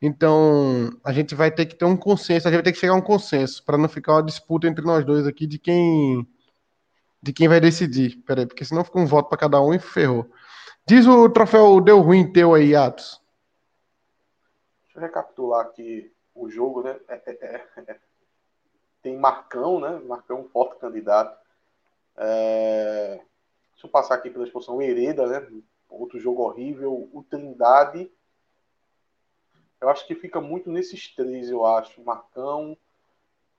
[0.00, 2.48] Então a gente vai ter que ter um consenso.
[2.48, 4.82] A gente vai ter que chegar a um consenso para não ficar uma disputa entre
[4.82, 6.26] nós dois aqui de quem
[7.22, 8.16] de quem vai decidir.
[8.26, 10.30] Peraí, porque senão fica um voto para cada um e ferrou.
[10.86, 13.20] Diz o troféu deu ruim teu aí, Atos.
[14.84, 16.96] Deixa eu recapitular aqui o jogo, né?
[17.06, 17.96] É, é, é,
[19.02, 20.00] tem Marcão, né?
[20.08, 21.41] Marcão forte candidato.
[22.16, 23.20] É...
[23.72, 25.62] Deixa eu passar aqui pela exposição Hereda, né?
[25.88, 27.08] Outro jogo horrível.
[27.12, 28.10] O Trindade.
[29.80, 32.02] Eu acho que fica muito nesses três, eu acho.
[32.02, 32.76] Marcão,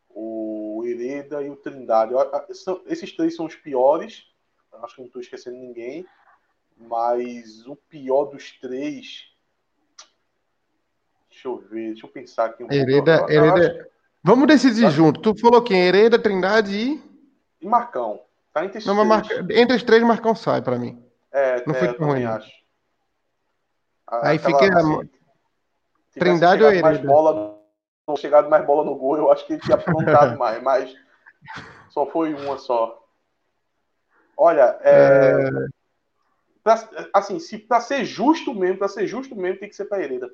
[0.10, 2.14] o Hereda e o Trindade.
[2.86, 4.32] Esses três são os piores.
[4.72, 6.06] Eu acho que não estou esquecendo ninguém.
[6.78, 9.34] Mas o pior dos três
[11.44, 13.34] Deixa eu ver, deixa eu pensar aqui um Hereda, pouco.
[13.34, 13.82] Hereda...
[13.82, 13.90] Acho...
[14.24, 15.20] Vamos decidir junto.
[15.20, 15.82] Tu falou quem?
[15.82, 17.04] Hereda, Trindade e.
[17.60, 18.22] E Marcão.
[18.54, 19.34] Tá entre Não, Marca...
[19.50, 21.04] Entre os três, Marcão sai para mim.
[21.32, 22.24] É, não é, foi tão ruim.
[22.24, 22.52] Acho.
[24.08, 24.80] Aí Aquela, fica.
[24.80, 25.10] Assim,
[26.20, 26.84] Trindade ou Hereda?
[26.84, 27.60] Mais bola,
[28.08, 30.94] não chegado mais bola no gol, eu acho que ele tinha aprontado mais, mas
[31.90, 33.04] só foi uma só.
[34.38, 35.48] Olha, é...
[35.48, 35.50] É...
[36.64, 40.04] pra, assim, se para ser justo mesmo, para ser justo mesmo, tem que ser para
[40.04, 40.32] Hereda.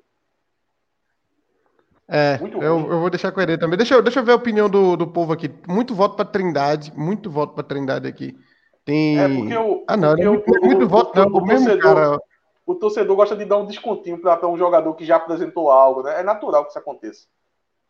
[2.12, 3.78] É, eu, eu, vou deixar com ele também.
[3.78, 5.54] Deixa eu, deixa eu ver a opinião do, do povo aqui.
[5.68, 8.36] Muito voto para Trindade, muito voto para Trindade aqui.
[8.84, 9.20] Tem...
[9.20, 11.80] É porque o, ah, não, porque não, o, muito o, voto, não, o, o torcedor,
[11.80, 12.20] cara...
[12.66, 16.20] o torcedor gosta de dar um descontinho para um jogador que já apresentou algo, né?
[16.20, 17.28] É natural que isso aconteça.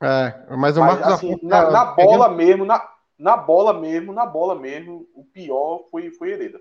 [0.01, 2.35] É, mas o Marcos assim, na, na, bola pegando...
[2.35, 6.59] mesmo, na, na bola mesmo, na bola mesmo, o pior foi, foi Hereda.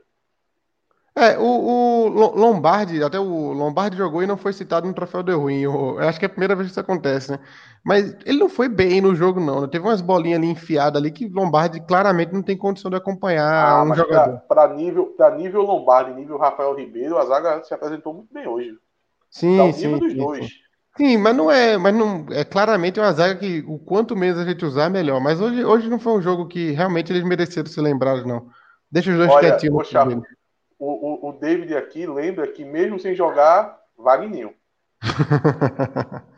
[1.18, 5.32] É, o, o, Lombardi, até o Lombardi jogou e não foi citado no troféu de
[5.32, 5.62] ruim.
[5.62, 7.40] Eu, acho que é a primeira vez que isso acontece, né?
[7.84, 9.62] Mas ele não foi bem no jogo, não.
[9.62, 9.66] Né?
[9.66, 13.82] Teve umas bolinhas ali enfiadas ali que Lombardi claramente não tem condição de acompanhar ah,
[13.82, 14.40] um jogador.
[14.48, 18.78] Para nível, pra nível Lombardi, nível Rafael Ribeiro, a zaga se apresentou muito bem hoje.
[19.28, 19.86] Sim, sim.
[19.86, 20.46] Nível dos sim, dois.
[20.46, 20.52] Sim.
[20.96, 24.44] Sim, mas não é, mas não é claramente uma zaga que o quanto menos a
[24.44, 25.20] gente usar, melhor.
[25.20, 28.48] Mas hoje, hoje não foi um jogo que realmente eles mereceram ser lembrados, não.
[28.90, 29.88] Deixa os dois Olha, quietinhos
[30.86, 34.52] o, o David aqui lembra que mesmo sem jogar, Wagninho.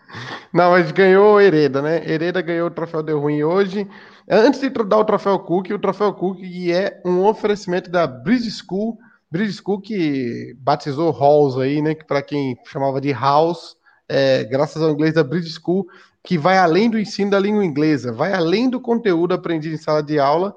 [0.53, 2.03] Não, mas ganhou Hereda, né?
[2.05, 3.88] Hereda ganhou o troféu de ruim hoje.
[4.28, 8.99] Antes de dar o troféu Cook, o troféu Cook é um oferecimento da Bridge School.
[9.30, 11.95] Bridge School que batizou Halls aí, né?
[11.95, 13.76] Que para quem chamava de House,
[14.09, 15.86] é, graças ao inglês da Bridge School,
[16.24, 20.03] que vai além do ensino da língua inglesa, vai além do conteúdo aprendido em sala
[20.03, 20.55] de aula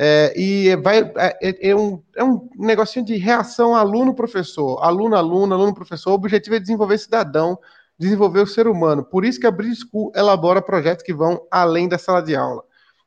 [0.00, 6.12] é, e vai, é, é, é, um, é um negocinho de reação aluno-professor, aluno-aluno, aluno-professor.
[6.12, 7.58] O objetivo é desenvolver cidadão,
[7.98, 9.04] desenvolver o ser humano.
[9.04, 12.62] Por isso que a Bridge School elabora projetos que vão além da sala de aula.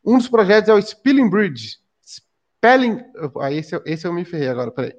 [0.06, 1.78] Um dos projetos é o Spelling Bridge.
[2.06, 3.00] Spelling.
[3.40, 4.94] Ah, esse, esse eu me ferrei agora, peraí.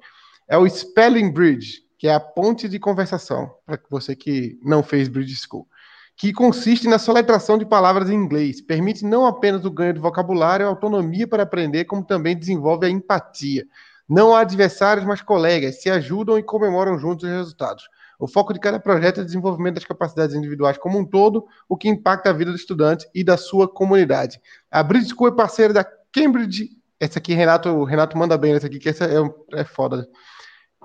[0.47, 5.07] É o Spelling Bridge, que é a ponte de conversação, para você que não fez
[5.07, 5.67] Bridge School
[6.15, 8.61] que consiste na soletração de palavras em inglês.
[8.61, 12.89] Permite não apenas o ganho de vocabulário e autonomia para aprender, como também desenvolve a
[12.89, 13.65] empatia.
[14.07, 17.87] Não há adversários, mas colegas, se ajudam e comemoram juntos os resultados.
[18.19, 21.75] O foco de cada projeto é o desenvolvimento das capacidades individuais como um todo, o
[21.75, 24.39] que impacta a vida do estudante e da sua comunidade.
[24.69, 26.69] A Bridge School é parceira da Cambridge.
[26.99, 30.07] Essa aqui, Renato, o Renato manda bem essa aqui, que essa é, é foda.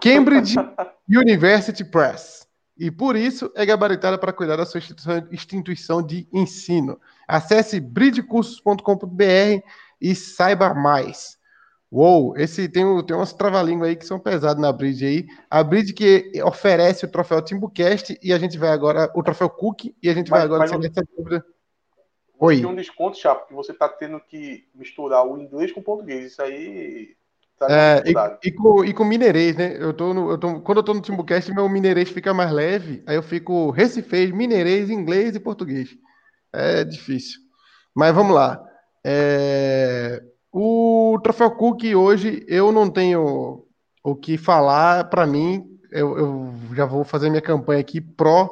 [0.00, 0.56] Cambridge
[1.08, 2.47] University Press
[2.78, 4.80] e por isso é gabaritada para cuidar da sua
[5.32, 7.00] instituição de ensino.
[7.26, 9.62] Acesse bridgecursos.com.br
[10.00, 11.36] e saiba mais.
[11.90, 15.26] Uou, esse tem, tem umas trava-língua aí que são pesadas na Bridge aí.
[15.50, 19.86] A Bridge que oferece o troféu Timbucast e a gente vai agora, o troféu Cook,
[20.02, 21.44] e a gente mas, vai agora essa dúvida.
[22.38, 22.58] Oi.
[22.58, 26.32] Tem um desconto, Chapo, que você está tendo que misturar o inglês com o português.
[26.32, 27.16] Isso aí
[27.58, 29.76] Tá é, e, e, com, e com mineirês, né?
[29.78, 33.02] Eu tô no, eu tô, quando eu tô no Timbucast, meu mineirês fica mais leve,
[33.06, 35.96] aí eu fico recifês, mineirês, inglês e português.
[36.52, 37.40] É difícil.
[37.94, 38.62] Mas vamos lá.
[39.04, 43.66] É, o Troféu Cook hoje eu não tenho
[44.04, 45.10] o que falar.
[45.10, 48.48] Para mim, eu, eu, já vou fazer minha campanha aqui pró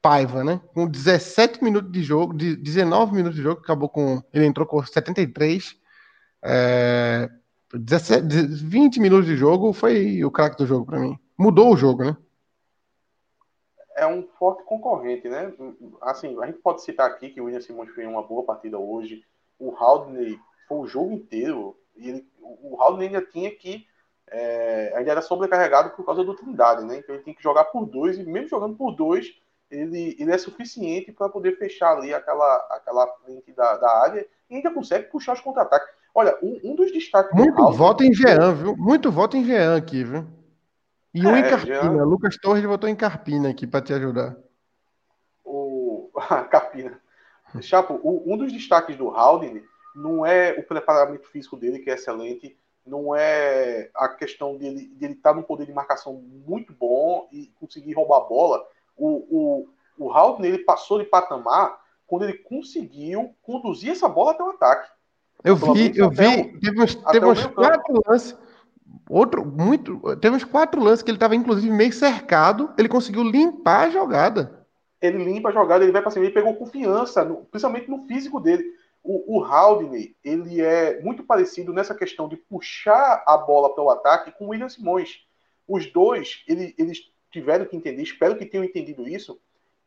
[0.00, 0.60] Paiva, né?
[0.74, 4.22] Com 17 minutos de jogo, de 19 minutos de jogo, acabou com.
[4.32, 5.74] Ele entrou com 73.
[6.44, 7.30] É,
[7.78, 8.26] 17,
[8.64, 11.18] 20 minutos de jogo foi o craque do jogo para mim.
[11.36, 12.16] Mudou o jogo, né?
[13.96, 15.52] É um forte concorrente, né?
[16.00, 19.24] Assim, a gente pode citar aqui que o William Simões fez uma boa partida hoje.
[19.58, 21.76] O Haldney foi o jogo inteiro.
[21.96, 23.86] E ele, o Haldney ainda tinha que.
[24.26, 26.98] É, ainda era sobrecarregado por causa do Trindade, né?
[26.98, 29.36] Então ele tem que jogar por dois, e mesmo jogando por dois,
[29.70, 34.56] ele, ele é suficiente para poder fechar ali aquela, aquela frente da, da área e
[34.56, 35.88] ainda consegue puxar os contra-ataques.
[36.14, 37.36] Olha, um, um dos destaques.
[37.36, 38.76] Muito do voto em Jean, viu?
[38.76, 40.24] Muito voto em Jean aqui, viu?
[41.12, 41.82] E um é, em Carpina.
[41.82, 42.04] Jean...
[42.04, 44.36] Lucas Torres votou em Carpina aqui para te ajudar.
[45.44, 46.10] O
[46.50, 47.00] Carpina.
[47.60, 49.62] Chapo, um dos destaques do Haldane
[49.94, 55.14] não é o preparamento físico dele, que é excelente, não é a questão dele, dele
[55.14, 58.66] estar tá num poder de marcação muito bom e conseguir roubar a bola.
[58.96, 59.66] O,
[59.98, 64.50] o, o Haldane, ele passou de patamar quando ele conseguiu conduzir essa bola até o
[64.50, 64.90] ataque.
[65.44, 68.34] Eu vi, eu vi, teve uns, teve uns quatro lances.
[69.10, 70.00] Outro, muito.
[70.16, 72.72] Teve uns quatro lances que ele estava, inclusive, meio cercado.
[72.78, 74.66] Ele conseguiu limpar a jogada.
[75.02, 78.40] Ele limpa a jogada, ele vai para cima, ele pegou confiança, no, principalmente no físico
[78.40, 78.64] dele.
[79.02, 83.90] O, o Haldane, ele é muito parecido nessa questão de puxar a bola para o
[83.90, 85.26] ataque com o William Simões.
[85.68, 89.38] Os dois, ele, eles tiveram que entender, espero que tenham entendido isso,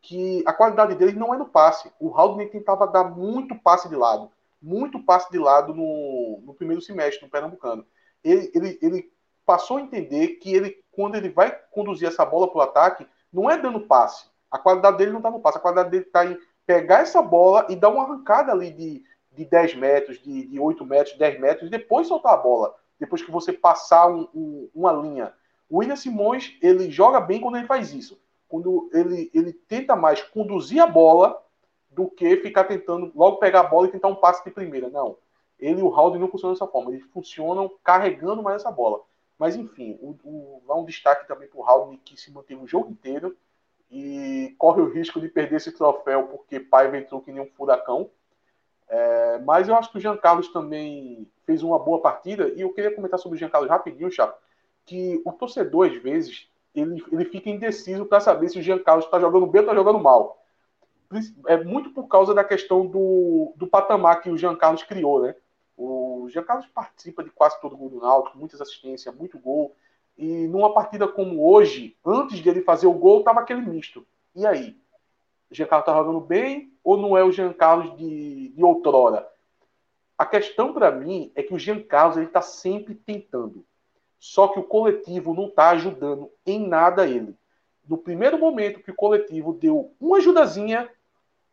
[0.04, 1.92] que a qualidade deles não é no passe.
[2.00, 4.30] O Haldane tentava dar muito passe de lado
[4.62, 7.86] muito passe de lado no, no primeiro semestre no Pernambucano.
[8.24, 9.12] Ele, ele, ele
[9.46, 13.50] passou a entender que ele, quando ele vai conduzir essa bola para o ataque, não
[13.50, 14.26] é dando passe.
[14.50, 17.66] A qualidade dele não está no passe, a qualidade dele está em pegar essa bola
[17.70, 21.68] e dar uma arrancada ali de, de 10 metros, de, de 8 metros, 10 metros,
[21.68, 22.76] e depois soltar a bola.
[23.00, 25.34] Depois que você passar um, um, uma linha.
[25.70, 28.20] O William Simões, ele joga bem quando ele faz isso.
[28.48, 31.42] Quando ele, ele tenta mais conduzir a bola
[31.98, 34.88] do que ficar tentando logo pegar a bola e tentar um passe de primeira.
[34.88, 35.18] Não.
[35.60, 36.92] Ele e o Haldane não funcionam dessa forma.
[36.92, 39.02] Eles funcionam carregando mais essa bola.
[39.40, 42.68] Mas, enfim, o, o, dá um destaque também para o Haldane que se manteve o
[42.68, 43.36] jogo inteiro
[43.90, 48.12] e corre o risco de perder esse troféu porque Paiva entrou que nem um furacão.
[48.88, 52.72] É, mas eu acho que o Jean Carlos também fez uma boa partida e eu
[52.74, 54.38] queria comentar sobre o Jean Carlos rapidinho, Chapo,
[54.86, 59.06] que o torcedor, às vezes, ele, ele fica indeciso para saber se o Jean Carlos
[59.06, 60.38] está jogando bem ou está jogando mal.
[61.48, 65.36] É muito por causa da questão do, do patamar que o Jean Carlos criou, né?
[65.78, 69.76] O Jean Carlos participa de quase todo gol do Náutico, muitas assistências, muito gol.
[70.18, 74.06] E numa partida como hoje, antes de ele fazer o gol, tava aquele misto.
[74.36, 74.76] E aí?
[75.50, 79.28] O Jean Carlos tá jogando bem ou não é o Jean Carlos de, de outrora?
[80.18, 83.64] A questão para mim é que o Jean Carlos ele está sempre tentando.
[84.20, 87.36] Só que o coletivo não está ajudando em nada ele.
[87.88, 90.90] No primeiro momento que o coletivo deu uma ajudazinha,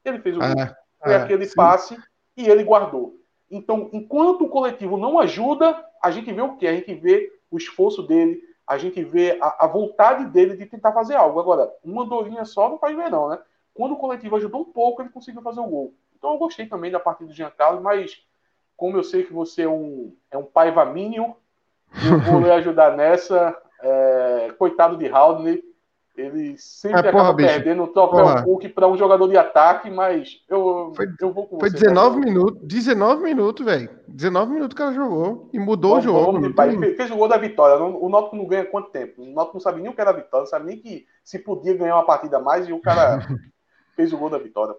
[0.08, 0.48] ele fez o gol.
[0.48, 1.54] Ah, Foi ah, aquele sim.
[1.54, 1.96] passe
[2.36, 3.16] e ele guardou.
[3.50, 6.66] Então, enquanto o coletivo não ajuda, a gente vê o quê?
[6.66, 10.92] A gente vê o esforço dele, a gente vê a, a, vontade dele de tentar
[10.92, 11.38] fazer algo.
[11.38, 13.38] Agora, uma dorinha só não faz ver, não, né?
[13.72, 15.94] Quando o coletivo ajudou um pouco, ele conseguiu fazer o gol.
[16.16, 18.22] Então eu gostei também da partida do Giancarlo, mas
[18.76, 21.36] como eu sei que você é um, é um pai vaminho,
[22.04, 23.56] eu vou lhe ajudar nessa.
[23.80, 25.62] É, coitado de Haldane,
[26.16, 30.92] ele sempre é, porra, perdendo o troféu Cook para um jogador de ataque, mas eu,
[30.94, 31.78] foi, eu vou com foi você.
[31.78, 32.26] Foi 19 né?
[32.26, 33.90] minutos, 19 minutos, velho.
[34.06, 36.54] 19 minutos que ela jogou e mudou o jogo.
[36.54, 37.84] pai, fez, fez o gol da vitória.
[37.84, 39.22] O Náutico não ganha quanto tempo?
[39.22, 41.40] O Náutico não sabe nem o que era a vitória, não sabe nem que se
[41.40, 43.18] podia ganhar uma partida a mais e o cara
[43.96, 44.74] fez o gol da vitória.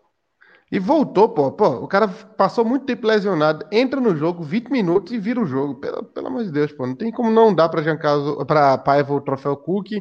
[0.71, 1.51] E voltou, pô.
[1.51, 1.67] pô.
[1.67, 5.75] O cara passou muito tempo lesionado, entra no jogo, 20 minutos e vira o jogo.
[5.75, 6.87] Pelo, pelo amor de Deus, pô.
[6.87, 9.91] Não tem como não dar para Giancarlo, para Paiva o troféu Cook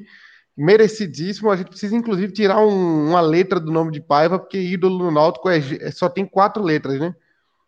[0.56, 1.50] merecidíssimo.
[1.50, 5.10] A gente precisa, inclusive, tirar um, uma letra do nome de Paiva, porque ídolo no
[5.10, 7.14] Náutico é, é, só tem quatro letras, né?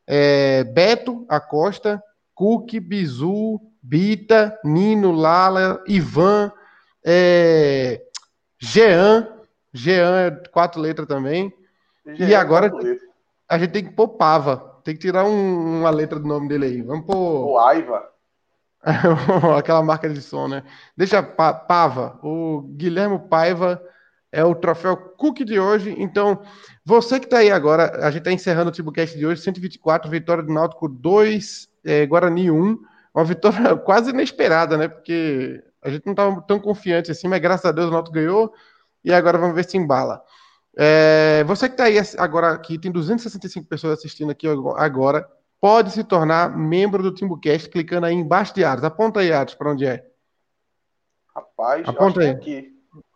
[0.07, 2.03] É Beto Acosta,
[2.35, 6.53] Cook, Bizu, Bita, Nino, Lala, Ivan,
[7.05, 8.03] é,
[8.59, 9.29] Jean,
[9.73, 11.53] Jean é quatro letras também.
[12.07, 12.73] Jean e é agora
[13.49, 14.81] a gente tem que pôr Pava.
[14.83, 16.83] Tem que tirar um, uma letra do nome dele aí.
[16.83, 17.49] Vamos pôr.
[17.49, 18.09] O Aiva.
[19.59, 20.63] Aquela marca de som, né?
[20.97, 22.19] Deixa Pava.
[22.23, 23.83] O Guilherme Paiva
[24.31, 25.95] é o troféu Cook de hoje.
[25.99, 26.41] Então,
[26.85, 30.43] você que está aí agora, a gente está encerrando o Tibucast de hoje, 124, vitória
[30.43, 32.79] do Náutico 2, é, Guarani 1.
[33.13, 34.87] Uma vitória quase inesperada, né?
[34.87, 38.53] Porque a gente não estava tão confiante assim, mas graças a Deus o Náutico ganhou
[39.05, 40.23] e agora vamos ver se embala.
[40.79, 45.27] É, você que está aí agora aqui, tem 265 pessoas assistindo aqui agora
[45.61, 48.85] pode se tornar membro do Timbucast clicando aí embaixo de Atos.
[48.85, 50.05] Aponta aí, Atos, para onde é.
[51.35, 52.29] Rapaz, Aponta aí.
[52.29, 52.73] É aqui.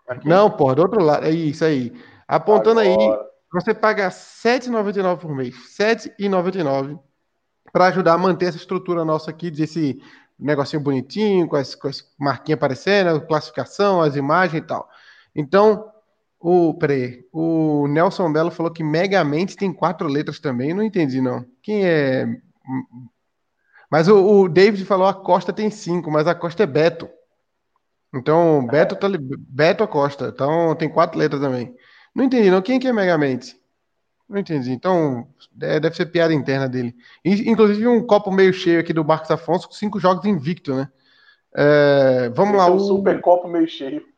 [0.09, 0.29] aqui.
[0.29, 1.27] Não, pô, do outro lado.
[1.27, 1.93] É isso aí.
[2.27, 3.23] Apontando Agora.
[3.23, 5.55] aí, você paga R$ 7,99 por mês.
[5.79, 6.99] R$ 7,99
[7.73, 10.03] para ajudar a manter essa estrutura nossa aqui, desse
[10.39, 14.89] negocinho bonitinho, com as, com as marquinhas aparecendo, classificação, as imagens e tal.
[15.35, 15.91] Então,
[16.41, 20.73] o, peraí, o Nelson Belo falou que Megamente tem quatro letras também.
[20.73, 21.45] Não entendi, não.
[21.63, 22.27] Quem é.
[23.91, 27.11] Mas o, o David falou a Costa tem cinco, mas a Costa é Beto.
[28.15, 29.07] Então, Beto, tá,
[29.39, 30.33] Beto Acosta.
[30.35, 31.77] Então, tem quatro letras também.
[32.15, 32.63] Não entendi, não.
[32.63, 33.61] Quem que é Megamente?
[34.27, 34.73] Não entendi.
[34.73, 35.29] Então,
[35.61, 36.95] é, deve ser piada interna dele.
[37.23, 40.89] Inclusive, um copo meio cheio aqui do Marcos Afonso com cinco jogos invicto, né?
[41.55, 42.69] É, vamos Esse lá.
[42.69, 44.10] É um o super copo meio cheio.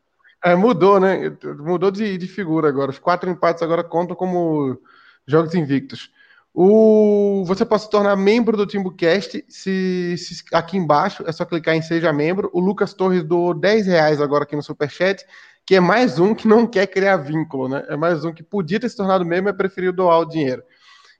[0.44, 1.36] É, mudou, né?
[1.58, 2.90] Mudou de, de figura agora.
[2.90, 4.80] Os quatro empates agora contam como
[5.26, 6.10] jogos invictos.
[6.54, 11.74] O, você pode se tornar membro do TimbuCast se, se, aqui embaixo é só clicar
[11.74, 12.50] em Seja Membro.
[12.52, 15.24] O Lucas Torres doou 10 reais agora aqui no Superchat,
[15.64, 17.84] que é mais um que não quer criar vínculo, né?
[17.88, 20.62] É mais um que podia ter se tornado membro, mas preferiu doar o dinheiro.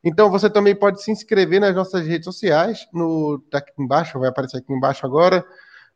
[0.05, 4.29] Então você também pode se inscrever nas nossas redes sociais, no tá aqui embaixo, vai
[4.29, 5.45] aparecer aqui embaixo agora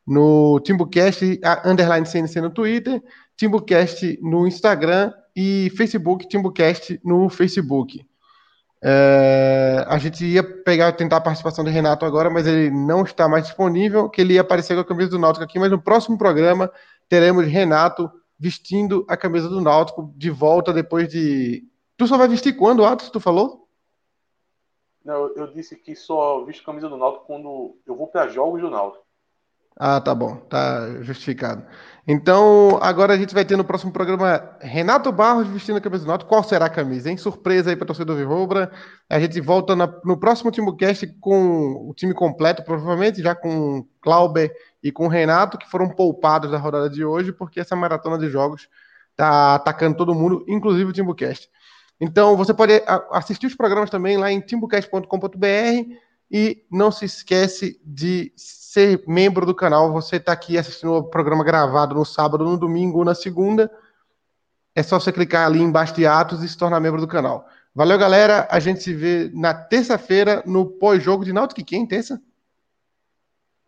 [0.07, 3.03] no Timbucast underline CNC no Twitter,
[3.35, 8.07] Timbucast no Instagram e Facebook Timbucast no Facebook.
[8.81, 13.27] É, a gente ia pegar, tentar a participação do Renato agora, mas ele não está
[13.27, 16.17] mais disponível, que ele ia aparecer com a camisa do Náutico aqui, mas no próximo
[16.17, 16.71] programa
[17.09, 21.67] teremos Renato vestindo a camisa do Náutico de volta depois de...
[21.97, 23.67] Tu só vai vestir quando, Atos, tu falou?
[25.03, 28.69] Não, eu disse que só visto camisa do Náutico quando eu vou para jogos do
[28.69, 29.06] Náutico.
[29.79, 31.63] Ah, tá bom, tá justificado.
[32.07, 36.07] Então, agora a gente vai ter no próximo programa Renato Barros vestindo a camisa do
[36.07, 36.29] Náutico.
[36.29, 37.17] Qual será a camisa, hein?
[37.17, 38.71] Surpresa aí para torcedor Virrobra.
[39.07, 44.51] A gente volta na, no próximo TimoCast com o time completo, provavelmente já com Clauber
[44.81, 48.67] e com Renato, que foram poupados da rodada de hoje, porque essa maratona de jogos
[49.15, 51.47] tá atacando todo mundo, inclusive o Timbucast.
[51.99, 58.31] Então, você pode assistir os programas também lá em timbucast.com.br e não se esquece de
[58.35, 59.91] ser membro do canal.
[59.93, 63.71] Você está aqui assistindo o programa gravado no sábado, no domingo ou na segunda.
[64.75, 67.47] É só você clicar ali embaixo de Atos e se tornar membro do canal.
[67.73, 68.47] Valeu, galera.
[68.51, 71.63] A gente se vê na terça-feira no pós-jogo de Náutico.
[71.63, 72.21] Quem, terça?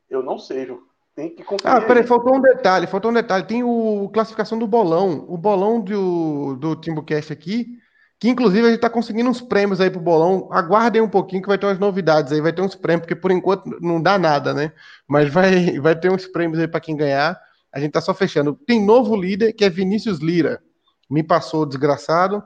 [0.09, 0.83] Eu não sei, Ju.
[1.15, 1.77] Tem que conferir.
[1.77, 3.45] Ah, peraí, faltou um detalhe, faltou um detalhe.
[3.45, 5.25] Tem o classificação do bolão.
[5.27, 7.77] O bolão do, do Timbucast aqui,
[8.19, 10.49] que inclusive a gente está conseguindo uns prêmios aí pro bolão.
[10.51, 13.31] Aguardem um pouquinho que vai ter umas novidades aí, vai ter uns prêmios, porque por
[13.31, 14.73] enquanto não dá nada, né?
[15.07, 17.39] Mas vai, vai ter uns prêmios aí para quem ganhar.
[17.71, 18.59] A gente tá só fechando.
[18.67, 20.61] Tem novo líder, que é Vinícius Lira.
[21.09, 22.43] Me passou desgraçado.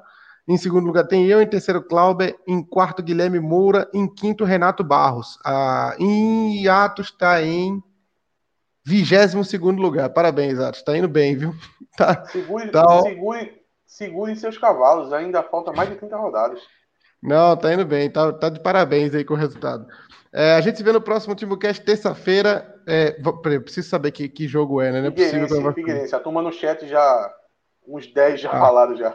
[0.47, 4.83] Em segundo lugar tem eu, em terceiro Clauber, em quarto Guilherme Moura, em quinto Renato
[4.83, 5.39] Barros.
[5.43, 7.81] Ah, em Atos está em
[8.85, 10.09] 22 lugar.
[10.09, 10.83] Parabéns, Atos.
[10.83, 11.53] Tá indo bem, viu?
[11.95, 13.01] Tá, segure, tá...
[13.03, 13.62] segure,
[13.93, 15.13] segure seus cavalos.
[15.13, 16.59] Ainda falta mais de 30 rodadas.
[17.21, 18.09] Não, tá indo bem.
[18.09, 19.87] Tá, tá de parabéns aí com o resultado.
[20.31, 22.81] É, a gente se vê no próximo TimbuCast, terça-feira.
[22.87, 23.11] É,
[23.59, 25.01] preciso saber que, que jogo é, né?
[25.01, 26.15] Não é possível que Figueirense.
[26.15, 27.33] A turma no chat já.
[27.85, 28.59] Uns 10 já ah.
[28.59, 29.13] falaram já.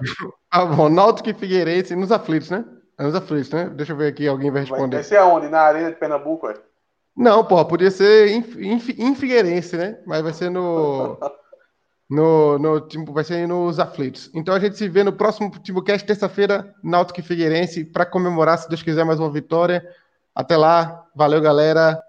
[0.50, 0.88] ah, bom.
[0.88, 2.64] Náutico e Figueirense nos aflitos, né?
[2.98, 3.70] Nos aflitos, né?
[3.74, 4.96] Deixa eu ver aqui, alguém vai responder.
[4.96, 5.48] Vai ser aonde?
[5.48, 6.54] Na Arena de Pernambuco, é?
[7.16, 9.98] Não, pô, podia ser em, em, em, Figueirense, né?
[10.06, 11.18] Mas vai ser no.
[12.08, 14.30] No, no, tipo, vai ser nos aflitos.
[14.34, 18.68] Então a gente se vê no próximo TimbuCast, terça-feira, Náutico e Figueirense, para comemorar, se
[18.68, 19.86] Deus quiser, mais uma vitória.
[20.34, 22.00] Até lá, valeu, galera.